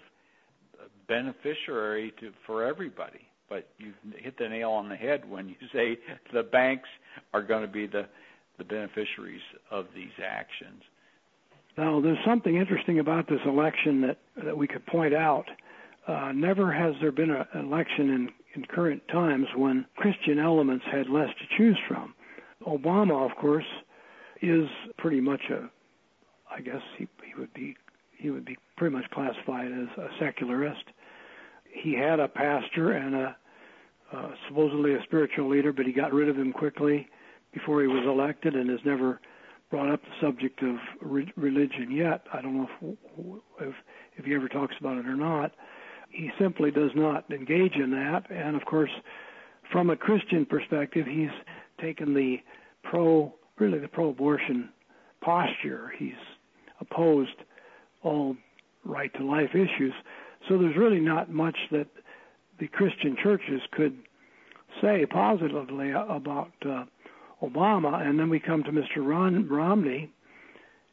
beneficiary 1.08 2.12
to 2.20 2.32
for 2.46 2.64
everybody. 2.64 3.20
But 3.48 3.68
you 3.78 3.92
hit 4.16 4.36
the 4.38 4.48
nail 4.48 4.70
on 4.70 4.88
the 4.88 4.96
head 4.96 5.28
when 5.28 5.48
you 5.48 5.54
say 5.72 5.98
the 6.32 6.42
banks 6.42 6.88
are 7.32 7.42
going 7.42 7.62
to 7.62 7.72
be 7.72 7.86
the 7.86 8.06
the 8.58 8.64
beneficiaries 8.64 9.42
of 9.70 9.86
these 9.94 10.12
actions. 10.24 10.82
Now, 11.76 12.00
there's 12.00 12.18
something 12.24 12.56
interesting 12.56 12.98
about 13.00 13.28
this 13.28 13.40
election 13.44 14.00
that 14.02 14.18
that 14.44 14.56
we 14.56 14.66
could 14.66 14.84
point 14.86 15.14
out. 15.14 15.44
Uh, 16.08 16.32
never 16.32 16.72
has 16.72 16.94
there 17.00 17.10
been 17.10 17.30
an 17.30 17.46
election 17.54 18.10
in, 18.10 18.28
in 18.54 18.64
current 18.64 19.02
times 19.08 19.46
when 19.56 19.84
Christian 19.96 20.38
elements 20.38 20.84
had 20.90 21.08
less 21.08 21.28
to 21.30 21.56
choose 21.56 21.76
from. 21.88 22.14
Obama, 22.64 23.28
of 23.28 23.36
course, 23.36 23.64
is 24.40 24.68
pretty 24.98 25.20
much 25.20 25.40
a, 25.50 25.68
I 26.48 26.60
guess 26.60 26.80
he, 26.96 27.08
he 27.24 27.38
would 27.38 27.52
be 27.54 27.76
he 28.16 28.30
would 28.30 28.44
be 28.44 28.56
pretty 28.76 28.94
much 28.94 29.10
classified 29.10 29.70
as 29.72 29.88
a 29.98 30.08
secularist 30.18 30.84
he 31.82 31.94
had 31.94 32.20
a 32.20 32.28
pastor 32.28 32.92
and 32.92 33.14
a 33.14 33.36
uh, 34.12 34.30
supposedly 34.48 34.94
a 34.94 35.02
spiritual 35.02 35.48
leader, 35.48 35.72
but 35.72 35.84
he 35.84 35.92
got 35.92 36.12
rid 36.12 36.28
of 36.28 36.36
him 36.36 36.52
quickly 36.52 37.08
before 37.52 37.80
he 37.80 37.88
was 37.88 38.04
elected, 38.06 38.54
and 38.54 38.70
has 38.70 38.78
never 38.84 39.20
brought 39.68 39.90
up 39.90 40.00
the 40.02 40.26
subject 40.26 40.62
of 40.62 40.76
re- 41.00 41.32
religion 41.36 41.90
yet. 41.90 42.22
I 42.32 42.40
don't 42.40 42.56
know 42.56 42.68
if, 42.80 43.68
if 43.68 43.74
if 44.16 44.24
he 44.24 44.34
ever 44.34 44.48
talks 44.48 44.74
about 44.78 44.98
it 44.98 45.06
or 45.06 45.16
not. 45.16 45.52
He 46.08 46.30
simply 46.38 46.70
does 46.70 46.92
not 46.94 47.28
engage 47.30 47.74
in 47.74 47.90
that, 47.90 48.30
and 48.30 48.56
of 48.56 48.64
course, 48.64 48.90
from 49.72 49.90
a 49.90 49.96
Christian 49.96 50.46
perspective, 50.46 51.06
he's 51.06 51.30
taken 51.80 52.14
the 52.14 52.36
pro, 52.84 53.34
really 53.58 53.78
the 53.78 53.88
pro-abortion 53.88 54.70
posture. 55.20 55.92
He's 55.98 56.12
opposed 56.80 57.34
all 58.02 58.36
right 58.84 59.12
to 59.14 59.24
life 59.24 59.50
issues. 59.54 59.92
So 60.48 60.58
there's 60.58 60.76
really 60.76 61.00
not 61.00 61.30
much 61.30 61.56
that 61.72 61.88
the 62.58 62.68
Christian 62.68 63.16
churches 63.22 63.60
could 63.72 63.96
say 64.80 65.06
positively 65.06 65.90
about 65.90 66.52
uh, 66.64 66.84
Obama. 67.42 68.06
And 68.06 68.18
then 68.18 68.28
we 68.28 68.40
come 68.40 68.62
to 68.64 68.70
Mr. 68.70 68.98
Ron 68.98 69.48
Romney, 69.48 70.10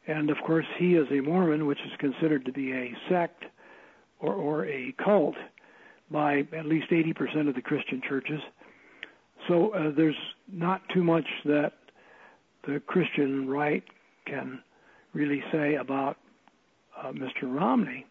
and 0.06 0.30
of 0.30 0.36
course 0.46 0.66
he 0.78 0.94
is 0.94 1.06
a 1.10 1.20
Mormon, 1.20 1.66
which 1.66 1.78
is 1.80 1.92
considered 1.98 2.44
to 2.44 2.52
be 2.52 2.72
a 2.72 2.94
sect 3.08 3.44
or, 4.20 4.34
or 4.34 4.66
a 4.66 4.94
cult 5.02 5.36
by 6.10 6.44
at 6.56 6.66
least 6.66 6.90
80% 6.90 7.48
of 7.48 7.54
the 7.54 7.62
Christian 7.62 8.02
churches. 8.06 8.40
So 9.48 9.70
uh, 9.70 9.92
there's 9.96 10.16
not 10.50 10.82
too 10.92 11.04
much 11.04 11.26
that 11.44 11.72
the 12.66 12.80
Christian 12.86 13.48
right 13.48 13.84
can 14.26 14.60
really 15.12 15.42
say 15.52 15.74
about 15.74 16.16
uh, 17.02 17.12
Mr. 17.12 17.42
Romney. 17.44 18.06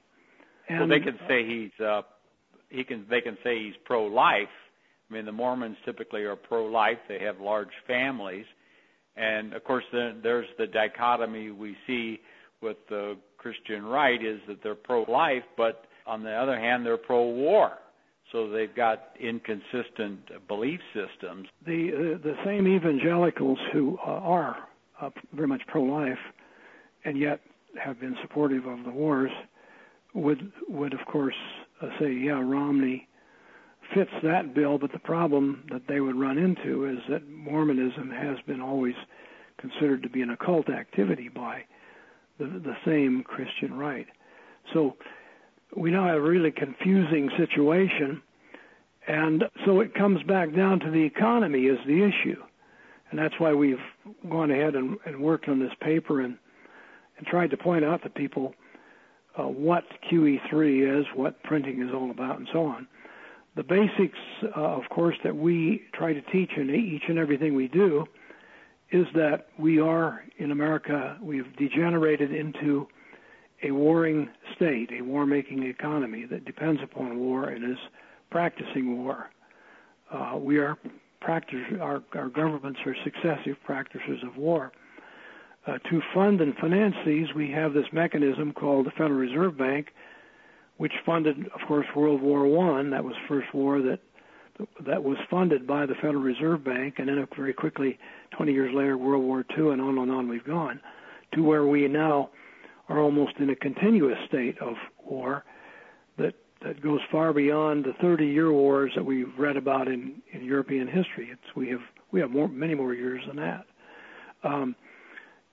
And, 0.69 0.79
well, 0.79 0.87
they 0.87 0.99
can 0.99 1.19
say 1.27 1.45
he's 1.45 1.85
uh, 1.85 2.01
he 2.69 2.83
can 2.83 3.05
they 3.09 3.21
can 3.21 3.37
say 3.43 3.63
he's 3.63 3.75
pro-life. 3.85 4.47
I 5.09 5.13
mean, 5.13 5.25
the 5.25 5.31
Mormons 5.31 5.77
typically 5.85 6.23
are 6.23 6.35
pro-life. 6.35 6.97
They 7.07 7.19
have 7.19 7.39
large 7.39 7.73
families, 7.85 8.45
and 9.15 9.53
of 9.53 9.63
course, 9.63 9.83
the, 9.91 10.15
there's 10.23 10.47
the 10.57 10.67
dichotomy 10.67 11.51
we 11.51 11.75
see 11.85 12.19
with 12.61 12.77
the 12.89 13.17
Christian 13.37 13.83
right 13.85 14.23
is 14.23 14.39
that 14.47 14.63
they're 14.63 14.73
pro-life, 14.73 15.43
but 15.57 15.85
on 16.07 16.23
the 16.23 16.31
other 16.31 16.57
hand, 16.57 16.85
they're 16.85 16.97
pro-war. 16.97 17.73
So 18.31 18.49
they've 18.49 18.73
got 18.73 19.09
inconsistent 19.19 20.47
belief 20.47 20.79
systems. 20.93 21.47
The 21.65 22.15
uh, 22.15 22.23
the 22.23 22.35
same 22.43 22.67
evangelicals 22.67 23.59
who 23.71 23.99
uh, 24.05 24.09
are 24.09 24.57
uh, 25.01 25.09
very 25.33 25.47
much 25.47 25.61
pro-life, 25.67 26.17
and 27.05 27.17
yet 27.17 27.41
have 27.83 27.99
been 27.99 28.15
supportive 28.21 28.65
of 28.65 28.83
the 28.85 28.89
wars, 28.91 29.31
would 30.13 30.51
would 30.67 30.93
of 30.93 31.05
course 31.05 31.35
uh, 31.81 31.89
say, 31.99 32.13
yeah, 32.13 32.41
Romney 32.41 33.07
fits 33.93 34.11
that 34.23 34.53
bill. 34.53 34.77
But 34.77 34.91
the 34.91 34.99
problem 34.99 35.63
that 35.71 35.83
they 35.87 35.99
would 35.99 36.15
run 36.15 36.37
into 36.37 36.85
is 36.85 36.99
that 37.09 37.27
Mormonism 37.29 38.09
has 38.11 38.37
been 38.47 38.61
always 38.61 38.95
considered 39.57 40.03
to 40.03 40.09
be 40.09 40.21
an 40.21 40.29
occult 40.29 40.69
activity 40.69 41.29
by 41.29 41.63
the, 42.39 42.45
the 42.45 42.75
same 42.85 43.23
Christian 43.23 43.73
right. 43.77 44.07
So 44.73 44.95
we 45.75 45.91
now 45.91 46.07
have 46.07 46.17
a 46.17 46.21
really 46.21 46.51
confusing 46.51 47.29
situation. 47.37 48.21
And 49.07 49.43
so 49.65 49.81
it 49.81 49.93
comes 49.93 50.23
back 50.23 50.55
down 50.55 50.79
to 50.81 50.91
the 50.91 51.03
economy 51.03 51.65
is 51.65 51.79
the 51.85 52.03
issue. 52.03 52.41
And 53.09 53.19
that's 53.19 53.35
why 53.37 53.53
we've 53.53 53.77
gone 54.29 54.49
ahead 54.49 54.75
and, 54.75 54.97
and 55.05 55.21
worked 55.21 55.47
on 55.47 55.59
this 55.59 55.73
paper 55.81 56.21
and, 56.21 56.37
and 57.17 57.27
tried 57.27 57.51
to 57.51 57.57
point 57.57 57.85
out 57.85 58.01
to 58.03 58.09
people 58.09 58.55
uh, 59.37 59.43
what 59.43 59.83
QE3 60.11 60.99
is, 60.99 61.05
what 61.15 61.41
printing 61.43 61.81
is 61.81 61.93
all 61.93 62.11
about, 62.11 62.37
and 62.37 62.47
so 62.51 62.65
on. 62.65 62.87
The 63.55 63.63
basics, 63.63 64.17
uh, 64.55 64.59
of 64.59 64.89
course, 64.89 65.15
that 65.23 65.35
we 65.35 65.83
try 65.93 66.13
to 66.13 66.21
teach 66.21 66.51
in 66.57 66.69
each 66.69 67.03
and 67.07 67.19
everything 67.19 67.55
we 67.55 67.67
do 67.67 68.05
is 68.91 69.05
that 69.15 69.47
we 69.57 69.79
are 69.79 70.23
in 70.37 70.51
America, 70.51 71.17
we've 71.21 71.55
degenerated 71.57 72.31
into 72.31 72.87
a 73.63 73.71
warring 73.71 74.29
state, 74.55 74.89
a 74.91 75.01
war 75.01 75.25
making 75.25 75.63
economy 75.63 76.25
that 76.25 76.45
depends 76.45 76.81
upon 76.83 77.17
war 77.17 77.45
and 77.45 77.63
is 77.63 77.77
practicing 78.29 79.03
war. 79.03 79.29
Uh, 80.11 80.37
we 80.37 80.57
are 80.57 80.77
practice, 81.21 81.59
our, 81.81 82.03
our 82.13 82.27
governments 82.27 82.79
are 82.85 82.95
successive 83.03 83.55
practices 83.65 84.19
of 84.23 84.35
war. 84.35 84.71
Uh, 85.65 85.77
to 85.89 86.01
fund 86.13 86.41
and 86.41 86.55
finance 86.57 86.95
these, 87.05 87.27
we 87.33 87.49
have 87.49 87.73
this 87.73 87.85
mechanism 87.93 88.51
called 88.51 88.85
the 88.85 88.91
Federal 88.91 89.13
Reserve 89.13 89.57
Bank, 89.57 89.93
which 90.77 90.91
funded, 91.05 91.47
of 91.47 91.61
course, 91.67 91.85
World 91.95 92.21
War 92.21 92.45
One. 92.45 92.89
That 92.89 93.03
was 93.03 93.15
first 93.27 93.53
war 93.53 93.81
that 93.81 93.99
that 94.85 95.03
was 95.03 95.17
funded 95.29 95.65
by 95.65 95.85
the 95.85 95.95
Federal 95.95 96.21
Reserve 96.21 96.63
Bank, 96.63 96.95
and 96.97 97.07
then 97.07 97.25
very 97.35 97.53
quickly, 97.53 97.97
20 98.31 98.51
years 98.51 98.73
later, 98.73 98.97
World 98.97 99.23
War 99.23 99.45
II, 99.57 99.69
and 99.71 99.81
on 99.81 99.97
and 99.97 100.11
on 100.11 100.27
we've 100.27 100.45
gone, 100.45 100.79
to 101.33 101.43
where 101.43 101.65
we 101.65 101.87
now 101.87 102.29
are 102.89 102.99
almost 102.99 103.37
in 103.37 103.49
a 103.49 103.55
continuous 103.55 104.17
state 104.27 104.57
of 104.59 104.75
war 105.03 105.43
that 106.17 106.35
that 106.61 106.81
goes 106.81 106.99
far 107.11 107.33
beyond 107.33 107.83
the 107.83 107.91
30-year 108.05 108.51
wars 108.51 108.91
that 108.95 109.03
we've 109.03 109.37
read 109.37 109.57
about 109.57 109.87
in, 109.87 110.21
in 110.31 110.43
European 110.43 110.87
history. 110.87 111.29
It's 111.31 111.55
we 111.55 111.69
have 111.69 111.81
we 112.11 112.19
have 112.19 112.31
more, 112.31 112.47
many 112.47 112.75
more 112.75 112.93
years 112.93 113.23
than 113.27 113.37
that. 113.37 113.65
Um, 114.43 114.75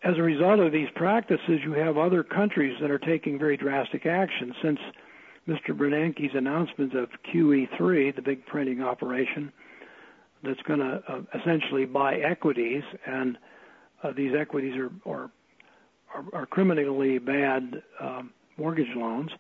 as 0.02 0.16
a 0.16 0.22
result 0.22 0.60
of 0.60 0.72
these 0.72 0.88
practices, 0.94 1.60
you 1.62 1.72
have 1.72 1.98
other 1.98 2.22
countries 2.22 2.76
that 2.80 2.90
are 2.90 2.98
taking 2.98 3.38
very 3.38 3.56
drastic 3.56 4.06
action. 4.06 4.54
Since 4.62 4.78
Mr. 5.46 5.76
Bernanke's 5.76 6.34
announcement 6.34 6.94
of 6.94 7.10
QE3, 7.32 8.14
the 8.14 8.22
big 8.22 8.44
printing 8.46 8.82
operation, 8.82 9.52
that's 10.42 10.62
going 10.62 10.80
to 10.80 11.02
uh, 11.06 11.20
essentially 11.38 11.84
buy 11.84 12.16
equities, 12.16 12.82
and 13.06 13.36
uh, 14.02 14.12
these 14.16 14.32
equities 14.34 14.74
are, 14.76 14.90
are 15.04 15.30
are, 16.32 16.46
criminally 16.46 17.18
bad 17.18 17.82
um, 18.00 18.30
mortgage 18.56 18.94
loans. 18.96 19.30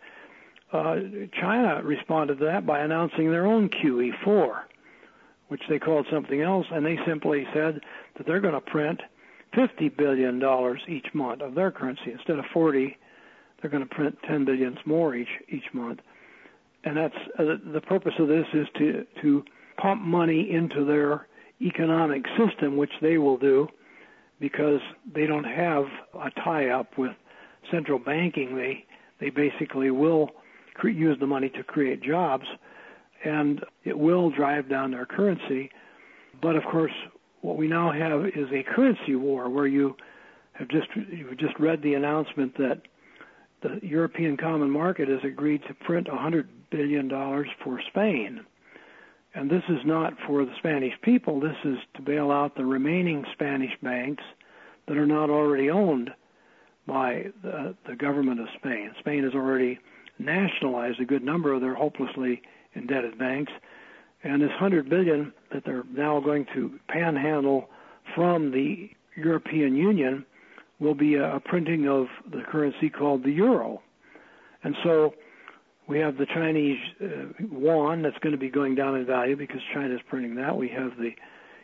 Uh, 0.72 0.96
China 1.40 1.82
responded 1.82 2.38
to 2.38 2.44
that 2.44 2.64
by 2.64 2.80
announcing 2.80 3.30
their 3.30 3.46
own 3.46 3.68
QE4, 3.68 4.60
which 5.48 5.62
they 5.68 5.78
called 5.78 6.06
something 6.12 6.42
else, 6.42 6.66
and 6.70 6.86
they 6.86 6.96
simply 7.06 7.44
said 7.52 7.80
that 8.16 8.26
they're 8.26 8.40
going 8.40 8.54
to 8.54 8.60
print 8.60 9.00
50 9.54 9.88
billion 9.90 10.38
dollars 10.38 10.80
each 10.88 11.06
month 11.12 11.42
of 11.42 11.54
their 11.54 11.70
currency 11.70 12.12
instead 12.12 12.38
of 12.38 12.44
40. 12.52 12.96
They're 13.60 13.70
going 13.70 13.86
to 13.86 13.94
print 13.94 14.16
10 14.26 14.44
billions 14.44 14.78
more 14.86 15.14
each 15.14 15.28
each 15.48 15.72
month, 15.72 16.00
and 16.84 16.96
that's 16.96 17.14
uh, 17.38 17.56
the 17.72 17.80
purpose 17.80 18.14
of 18.18 18.28
this 18.28 18.46
is 18.54 18.66
to 18.78 19.06
to 19.22 19.44
pump 19.76 20.00
money 20.02 20.50
into 20.50 20.84
their 20.84 21.26
economic 21.60 22.24
system, 22.38 22.76
which 22.76 22.92
they 23.02 23.18
will 23.18 23.36
do 23.36 23.68
because 24.40 24.80
they 25.14 25.26
don't 25.26 25.44
have 25.44 25.84
a 26.14 26.30
tie-up 26.42 26.96
with 26.96 27.12
central 27.70 27.98
banking. 27.98 28.56
They 28.56 28.84
they 29.20 29.30
basically 29.30 29.90
will 29.90 30.30
cre- 30.74 30.88
use 30.88 31.18
the 31.20 31.26
money 31.26 31.50
to 31.50 31.62
create 31.62 32.02
jobs, 32.02 32.46
and 33.24 33.62
it 33.84 33.98
will 33.98 34.30
drive 34.30 34.68
down 34.68 34.92
their 34.92 35.06
currency. 35.06 35.70
But 36.40 36.56
of 36.56 36.64
course, 36.64 36.92
what 37.40 37.56
we 37.56 37.68
now 37.68 37.92
have 37.92 38.26
is 38.26 38.48
a 38.52 38.62
currency 38.62 39.14
war 39.14 39.48
where 39.48 39.66
you 39.66 39.96
have 40.52 40.68
just 40.68 40.88
you've 40.94 41.38
just 41.38 41.58
read 41.58 41.82
the 41.82 41.94
announcement 41.94 42.56
that 42.58 42.82
the 43.62 43.78
European 43.82 44.36
Common 44.36 44.70
Market 44.70 45.08
has 45.08 45.20
agreed 45.24 45.62
to 45.68 45.74
print 45.74 46.08
100 46.08 46.48
billion 46.70 47.08
dollars 47.08 47.48
for 47.62 47.80
Spain. 47.88 48.40
And 49.34 49.50
this 49.50 49.62
is 49.68 49.78
not 49.84 50.14
for 50.26 50.44
the 50.44 50.54
Spanish 50.58 50.94
people. 51.02 51.40
This 51.40 51.56
is 51.64 51.78
to 51.94 52.02
bail 52.02 52.30
out 52.30 52.56
the 52.56 52.64
remaining 52.64 53.24
Spanish 53.32 53.72
banks 53.82 54.24
that 54.88 54.96
are 54.96 55.06
not 55.06 55.30
already 55.30 55.70
owned 55.70 56.10
by 56.86 57.26
the, 57.42 57.76
the 57.88 57.94
government 57.94 58.40
of 58.40 58.48
Spain. 58.58 58.90
Spain 58.98 59.22
has 59.22 59.34
already 59.34 59.78
nationalized 60.18 61.00
a 61.00 61.04
good 61.04 61.22
number 61.22 61.52
of 61.52 61.60
their 61.60 61.74
hopelessly 61.74 62.42
indebted 62.74 63.18
banks, 63.18 63.52
and 64.22 64.42
this 64.42 64.50
100 64.50 64.88
billion 64.88 65.32
that 65.52 65.64
they're 65.64 65.84
now 65.92 66.20
going 66.20 66.46
to 66.54 66.78
panhandle 66.88 67.68
from 68.14 68.50
the 68.50 68.90
European 69.16 69.74
Union 69.74 70.24
will 70.78 70.94
be 70.94 71.14
a, 71.14 71.40
printing 71.44 71.88
of 71.88 72.06
the 72.30 72.42
currency 72.50 72.88
called 72.88 73.22
the 73.22 73.30
euro. 73.30 73.82
And 74.62 74.74
so 74.82 75.14
we 75.86 75.98
have 75.98 76.16
the 76.16 76.26
Chinese 76.26 76.78
uh, 77.02 77.06
yuan 77.38 78.02
that's 78.02 78.18
going 78.18 78.32
to 78.32 78.38
be 78.38 78.50
going 78.50 78.74
down 78.74 78.96
in 78.96 79.06
value 79.06 79.36
because 79.36 79.60
China 79.74 79.94
is 79.94 80.00
printing 80.08 80.34
that. 80.36 80.56
We 80.56 80.68
have 80.68 80.96
the 80.98 81.10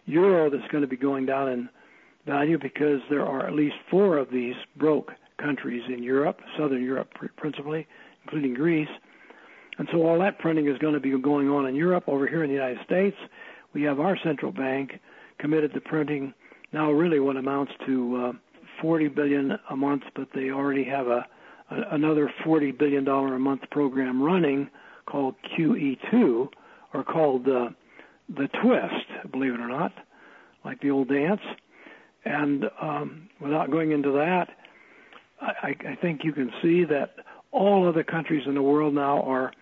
euro 0.06 0.50
that's 0.50 0.70
going 0.70 0.82
to 0.82 0.88
be 0.88 0.96
going 0.96 1.26
down 1.26 1.48
in 1.48 1.68
value 2.26 2.58
because 2.58 3.00
there 3.08 3.24
are 3.24 3.46
at 3.46 3.54
least 3.54 3.76
four 3.90 4.18
of 4.18 4.30
these 4.30 4.54
broke 4.76 5.12
countries 5.38 5.82
in 5.88 6.02
Europe, 6.02 6.40
Southern 6.58 6.82
Europe 6.82 7.10
principally, 7.36 7.86
including 8.24 8.54
Greece. 8.54 8.88
And 9.78 9.88
so 9.92 10.06
all 10.06 10.18
that 10.20 10.38
printing 10.38 10.68
is 10.68 10.78
going 10.78 10.94
to 10.94 11.00
be 11.00 11.10
going 11.18 11.48
on 11.48 11.66
in 11.66 11.74
Europe. 11.74 12.04
Over 12.06 12.26
here 12.26 12.42
in 12.42 12.48
the 12.48 12.54
United 12.54 12.78
States, 12.84 13.16
we 13.74 13.82
have 13.82 14.00
our 14.00 14.16
central 14.24 14.52
bank 14.52 15.00
committed 15.38 15.74
to 15.74 15.80
printing 15.80 16.32
now 16.72 16.90
really 16.90 17.20
what 17.20 17.36
amounts 17.36 17.72
to 17.86 18.16
uh, 18.16 18.32
40 18.80 19.08
billion 19.08 19.58
a 19.70 19.76
month, 19.76 20.02
but 20.14 20.28
they 20.34 20.50
already 20.50 20.84
have 20.84 21.06
a 21.06 21.26
another 21.68 22.32
40 22.44 22.72
billion 22.72 23.04
dollar 23.04 23.34
a 23.34 23.38
month 23.40 23.62
program 23.70 24.22
running 24.22 24.70
called 25.06 25.34
QE2 25.58 26.48
or 26.94 27.04
called 27.04 27.48
uh, 27.48 27.70
the 28.28 28.48
Twist, 28.62 29.32
believe 29.32 29.54
it 29.54 29.60
or 29.60 29.68
not, 29.68 29.92
like 30.64 30.80
the 30.80 30.90
old 30.90 31.08
dance. 31.08 31.40
And 32.24 32.64
um, 32.80 33.28
without 33.40 33.70
going 33.70 33.92
into 33.92 34.12
that, 34.12 34.48
I, 35.40 35.74
I 35.88 35.96
think 36.00 36.22
you 36.24 36.32
can 36.32 36.50
see 36.62 36.84
that 36.84 37.16
all 37.52 37.88
other 37.88 38.02
countries 38.02 38.44
in 38.46 38.54
the 38.54 38.62
world 38.62 38.94
now 38.94 39.22
are 39.22 39.52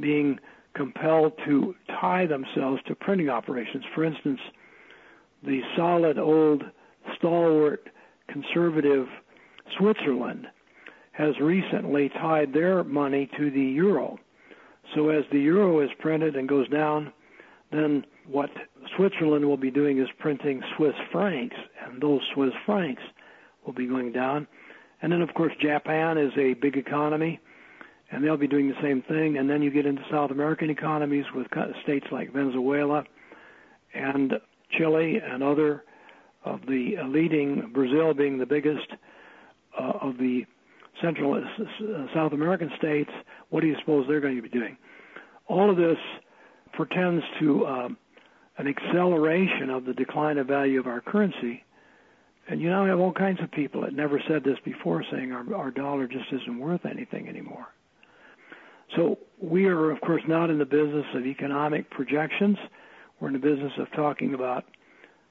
being 0.00 0.38
compelled 0.74 1.32
to 1.44 1.74
tie 2.00 2.26
themselves 2.26 2.80
to 2.86 2.94
printing 2.94 3.28
operations. 3.28 3.84
For 3.94 4.04
instance, 4.04 4.40
the 5.42 5.60
solid 5.76 6.18
old 6.18 6.64
stalwart 7.16 7.88
conservative 8.28 9.06
Switzerland 9.76 10.46
has 11.12 11.38
recently 11.40 12.08
tied 12.10 12.52
their 12.52 12.84
money 12.84 13.28
to 13.36 13.50
the 13.50 13.60
euro. 13.60 14.18
So 14.94 15.10
as 15.10 15.24
the 15.32 15.40
euro 15.40 15.80
is 15.80 15.90
printed 15.98 16.36
and 16.36 16.48
goes 16.48 16.68
down, 16.68 17.12
then 17.72 18.04
what 18.26 18.50
Switzerland 18.96 19.44
will 19.44 19.56
be 19.56 19.70
doing 19.70 19.98
is 19.98 20.08
printing 20.18 20.62
Swiss 20.76 20.94
francs, 21.12 21.56
and 21.84 22.00
those 22.00 22.20
Swiss 22.34 22.52
francs 22.64 23.02
will 23.66 23.72
be 23.72 23.86
going 23.86 24.12
down. 24.12 24.46
And 25.02 25.12
then, 25.12 25.22
of 25.22 25.34
course, 25.34 25.52
Japan 25.60 26.18
is 26.18 26.32
a 26.38 26.54
big 26.54 26.76
economy, 26.76 27.40
and 28.10 28.24
they'll 28.24 28.36
be 28.36 28.48
doing 28.48 28.68
the 28.68 28.80
same 28.82 29.02
thing. 29.02 29.36
And 29.38 29.48
then 29.48 29.62
you 29.62 29.70
get 29.70 29.86
into 29.86 30.02
South 30.10 30.30
American 30.30 30.70
economies 30.70 31.24
with 31.34 31.46
states 31.82 32.06
like 32.10 32.32
Venezuela 32.32 33.04
and 33.94 34.34
Chile 34.70 35.20
and 35.22 35.42
other 35.42 35.84
of 36.44 36.60
the 36.66 36.96
leading, 37.06 37.70
Brazil 37.72 38.14
being 38.14 38.38
the 38.38 38.46
biggest 38.46 38.88
uh, 39.78 39.92
of 40.00 40.18
the 40.18 40.46
Central 41.02 41.34
uh, 41.34 42.14
South 42.14 42.32
American 42.32 42.70
states. 42.78 43.10
What 43.50 43.60
do 43.60 43.66
you 43.66 43.76
suppose 43.80 44.06
they're 44.08 44.20
going 44.20 44.36
to 44.36 44.42
be 44.42 44.48
doing? 44.48 44.76
All 45.46 45.70
of 45.70 45.76
this 45.76 45.98
portends 46.74 47.24
to 47.40 47.66
uh, 47.66 47.88
an 48.58 48.66
acceleration 48.66 49.70
of 49.70 49.84
the 49.84 49.94
decline 49.94 50.38
of 50.38 50.46
value 50.46 50.80
of 50.80 50.86
our 50.86 51.00
currency. 51.00 51.64
And 52.48 52.60
you 52.60 52.70
now 52.70 52.86
have 52.86 52.98
all 52.98 53.12
kinds 53.12 53.40
of 53.42 53.50
people 53.50 53.82
that 53.82 53.92
never 53.92 54.20
said 54.26 54.42
this 54.42 54.58
before 54.64 55.04
saying 55.10 55.32
our, 55.32 55.54
our 55.54 55.70
dollar 55.70 56.06
just 56.06 56.32
isn't 56.32 56.58
worth 56.58 56.86
anything 56.86 57.28
anymore. 57.28 57.66
So 58.96 59.18
we 59.40 59.66
are, 59.66 59.90
of 59.90 60.00
course, 60.00 60.22
not 60.26 60.50
in 60.50 60.58
the 60.58 60.64
business 60.64 61.06
of 61.14 61.26
economic 61.26 61.90
projections. 61.90 62.56
We're 63.20 63.28
in 63.28 63.34
the 63.34 63.40
business 63.40 63.72
of 63.78 63.90
talking 63.94 64.34
about 64.34 64.64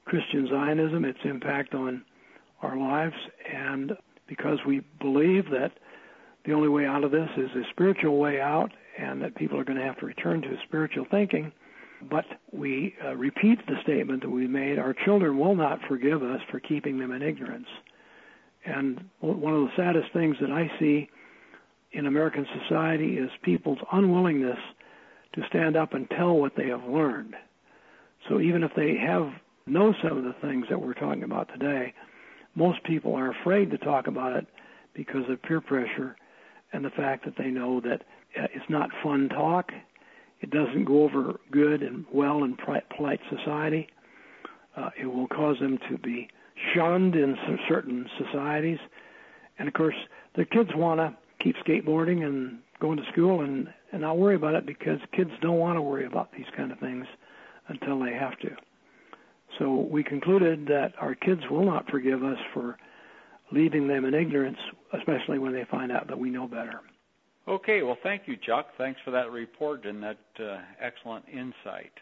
Christian 0.04 0.46
Zionism, 0.48 1.04
its 1.04 1.18
impact 1.24 1.74
on 1.74 2.04
our 2.62 2.76
lives, 2.76 3.14
and 3.52 3.92
because 4.26 4.58
we 4.66 4.80
believe 5.00 5.50
that 5.50 5.72
the 6.44 6.52
only 6.52 6.68
way 6.68 6.86
out 6.86 7.04
of 7.04 7.10
this 7.10 7.28
is 7.36 7.50
a 7.50 7.62
spiritual 7.70 8.18
way 8.18 8.40
out 8.40 8.70
and 8.98 9.22
that 9.22 9.34
people 9.36 9.58
are 9.58 9.64
going 9.64 9.78
to 9.78 9.84
have 9.84 9.98
to 9.98 10.06
return 10.06 10.42
to 10.42 10.56
spiritual 10.66 11.06
thinking. 11.10 11.52
But 12.10 12.24
we 12.52 12.94
uh, 13.04 13.16
repeat 13.16 13.58
the 13.66 13.76
statement 13.82 14.22
that 14.22 14.30
we 14.30 14.46
made 14.46 14.78
our 14.78 14.94
children 15.04 15.38
will 15.38 15.56
not 15.56 15.80
forgive 15.88 16.22
us 16.22 16.40
for 16.50 16.60
keeping 16.60 16.98
them 16.98 17.12
in 17.12 17.22
ignorance. 17.22 17.66
And 18.64 19.08
one 19.20 19.54
of 19.54 19.62
the 19.62 19.72
saddest 19.76 20.12
things 20.12 20.36
that 20.40 20.50
I 20.50 20.70
see 20.78 21.08
in 21.92 22.06
American 22.06 22.46
society 22.62 23.16
is 23.16 23.30
people's 23.42 23.78
unwillingness 23.92 24.58
to 25.34 25.42
stand 25.48 25.76
up 25.76 25.94
and 25.94 26.08
tell 26.10 26.34
what 26.34 26.52
they 26.56 26.68
have 26.68 26.84
learned. 26.84 27.34
So 28.28 28.40
even 28.40 28.62
if 28.62 28.72
they 28.76 28.96
have 28.96 29.30
know 29.66 29.94
some 30.02 30.18
of 30.18 30.24
the 30.24 30.34
things 30.40 30.66
that 30.68 30.80
we're 30.80 30.94
talking 30.94 31.22
about 31.22 31.48
today, 31.48 31.94
most 32.54 32.82
people 32.84 33.14
are 33.14 33.30
afraid 33.30 33.70
to 33.70 33.78
talk 33.78 34.06
about 34.06 34.36
it 34.36 34.46
because 34.94 35.28
of 35.28 35.42
peer 35.42 35.60
pressure 35.60 36.16
and 36.72 36.84
the 36.84 36.90
fact 36.90 37.24
that 37.24 37.34
they 37.38 37.48
know 37.48 37.80
that 37.80 38.02
uh, 38.38 38.46
it's 38.54 38.68
not 38.68 38.90
fun 39.02 39.28
talk. 39.28 39.70
It 40.40 40.50
doesn't 40.50 40.84
go 40.84 41.04
over 41.04 41.38
good 41.50 41.82
and 41.82 42.04
well 42.12 42.44
in 42.44 42.56
polite 42.56 43.20
society. 43.30 43.88
Uh, 44.76 44.90
it 45.00 45.06
will 45.06 45.28
cause 45.28 45.58
them 45.60 45.78
to 45.90 45.98
be 45.98 46.28
shunned 46.74 47.14
in 47.14 47.36
certain 47.68 48.06
societies. 48.18 48.78
And 49.58 49.68
of 49.68 49.74
course, 49.74 49.96
the 50.36 50.44
kids 50.44 50.70
want 50.74 51.00
to 51.00 51.16
keep 51.40 51.56
skateboarding 51.56 52.24
and 52.24 52.58
going 52.80 52.96
to 52.96 53.04
school 53.12 53.40
and, 53.40 53.68
and 53.92 54.02
not 54.02 54.18
worry 54.18 54.34
about 54.34 54.54
it 54.54 54.66
because 54.66 54.98
kids 55.12 55.30
don't 55.40 55.58
want 55.58 55.76
to 55.76 55.82
worry 55.82 56.06
about 56.06 56.32
these 56.32 56.46
kind 56.56 56.72
of 56.72 56.78
things 56.78 57.06
until 57.68 57.98
they 57.98 58.12
have 58.12 58.38
to. 58.40 58.50
So 59.58 59.88
we 59.90 60.04
concluded 60.04 60.66
that 60.66 60.92
our 61.00 61.14
kids 61.14 61.42
will 61.50 61.64
not 61.64 61.90
forgive 61.90 62.22
us 62.22 62.38
for 62.52 62.76
leaving 63.50 63.88
them 63.88 64.04
in 64.04 64.14
ignorance, 64.14 64.58
especially 64.92 65.38
when 65.38 65.52
they 65.52 65.64
find 65.70 65.90
out 65.90 66.08
that 66.08 66.18
we 66.18 66.30
know 66.30 66.46
better. 66.46 66.80
Okay, 67.48 67.82
well, 67.82 67.96
thank 68.02 68.22
you, 68.26 68.36
Chuck. 68.36 68.68
Thanks 68.76 69.00
for 69.04 69.10
that 69.12 69.30
report 69.30 69.86
and 69.86 70.02
that 70.02 70.18
uh, 70.38 70.58
excellent 70.80 71.24
insight. 71.32 71.92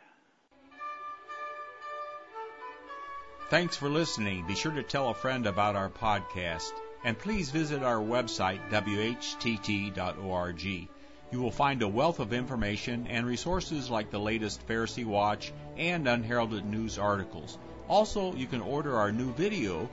Thanks 3.48 3.76
for 3.76 3.88
listening. 3.88 4.44
Be 4.48 4.56
sure 4.56 4.72
to 4.72 4.82
tell 4.82 5.10
a 5.10 5.14
friend 5.14 5.46
about 5.46 5.76
our 5.76 5.88
podcast. 5.88 6.72
And 7.06 7.16
please 7.16 7.50
visit 7.52 7.84
our 7.84 8.00
website, 8.00 8.58
whtt.org. 8.68 10.64
You 10.64 11.40
will 11.40 11.52
find 11.52 11.82
a 11.82 11.88
wealth 11.88 12.18
of 12.18 12.32
information 12.32 13.06
and 13.06 13.24
resources 13.24 13.88
like 13.88 14.10
the 14.10 14.18
latest 14.18 14.66
Pharisee 14.66 15.04
Watch 15.04 15.52
and 15.76 16.08
Unheralded 16.08 16.64
News 16.64 16.98
articles. 16.98 17.58
Also, 17.86 18.34
you 18.34 18.48
can 18.48 18.60
order 18.60 18.96
our 18.96 19.12
new 19.12 19.32
video, 19.34 19.88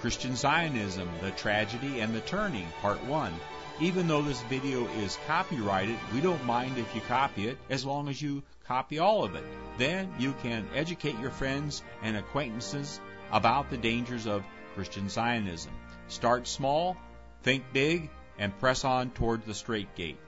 Christian 0.00 0.36
Zionism, 0.36 1.08
The 1.20 1.32
Tragedy 1.32 1.98
and 1.98 2.14
the 2.14 2.20
Turning, 2.20 2.68
Part 2.80 3.02
1. 3.06 3.32
Even 3.80 4.06
though 4.06 4.22
this 4.22 4.40
video 4.42 4.86
is 4.98 5.18
copyrighted, 5.26 5.98
we 6.14 6.20
don't 6.20 6.44
mind 6.44 6.78
if 6.78 6.94
you 6.94 7.00
copy 7.00 7.48
it 7.48 7.58
as 7.70 7.84
long 7.84 8.08
as 8.08 8.22
you 8.22 8.40
copy 8.68 9.00
all 9.00 9.24
of 9.24 9.34
it. 9.34 9.42
Then 9.78 10.14
you 10.16 10.32
can 10.44 10.68
educate 10.76 11.18
your 11.18 11.32
friends 11.32 11.82
and 12.04 12.16
acquaintances 12.16 13.00
about 13.32 13.68
the 13.68 13.78
dangers 13.78 14.28
of 14.28 14.44
Christian 14.76 15.08
Zionism. 15.08 15.72
Start 16.12 16.46
small, 16.46 16.98
think 17.42 17.64
big, 17.72 18.10
and 18.38 18.56
press 18.58 18.84
on 18.84 19.10
toward 19.12 19.46
the 19.46 19.54
strait 19.54 19.94
gate. 19.94 20.18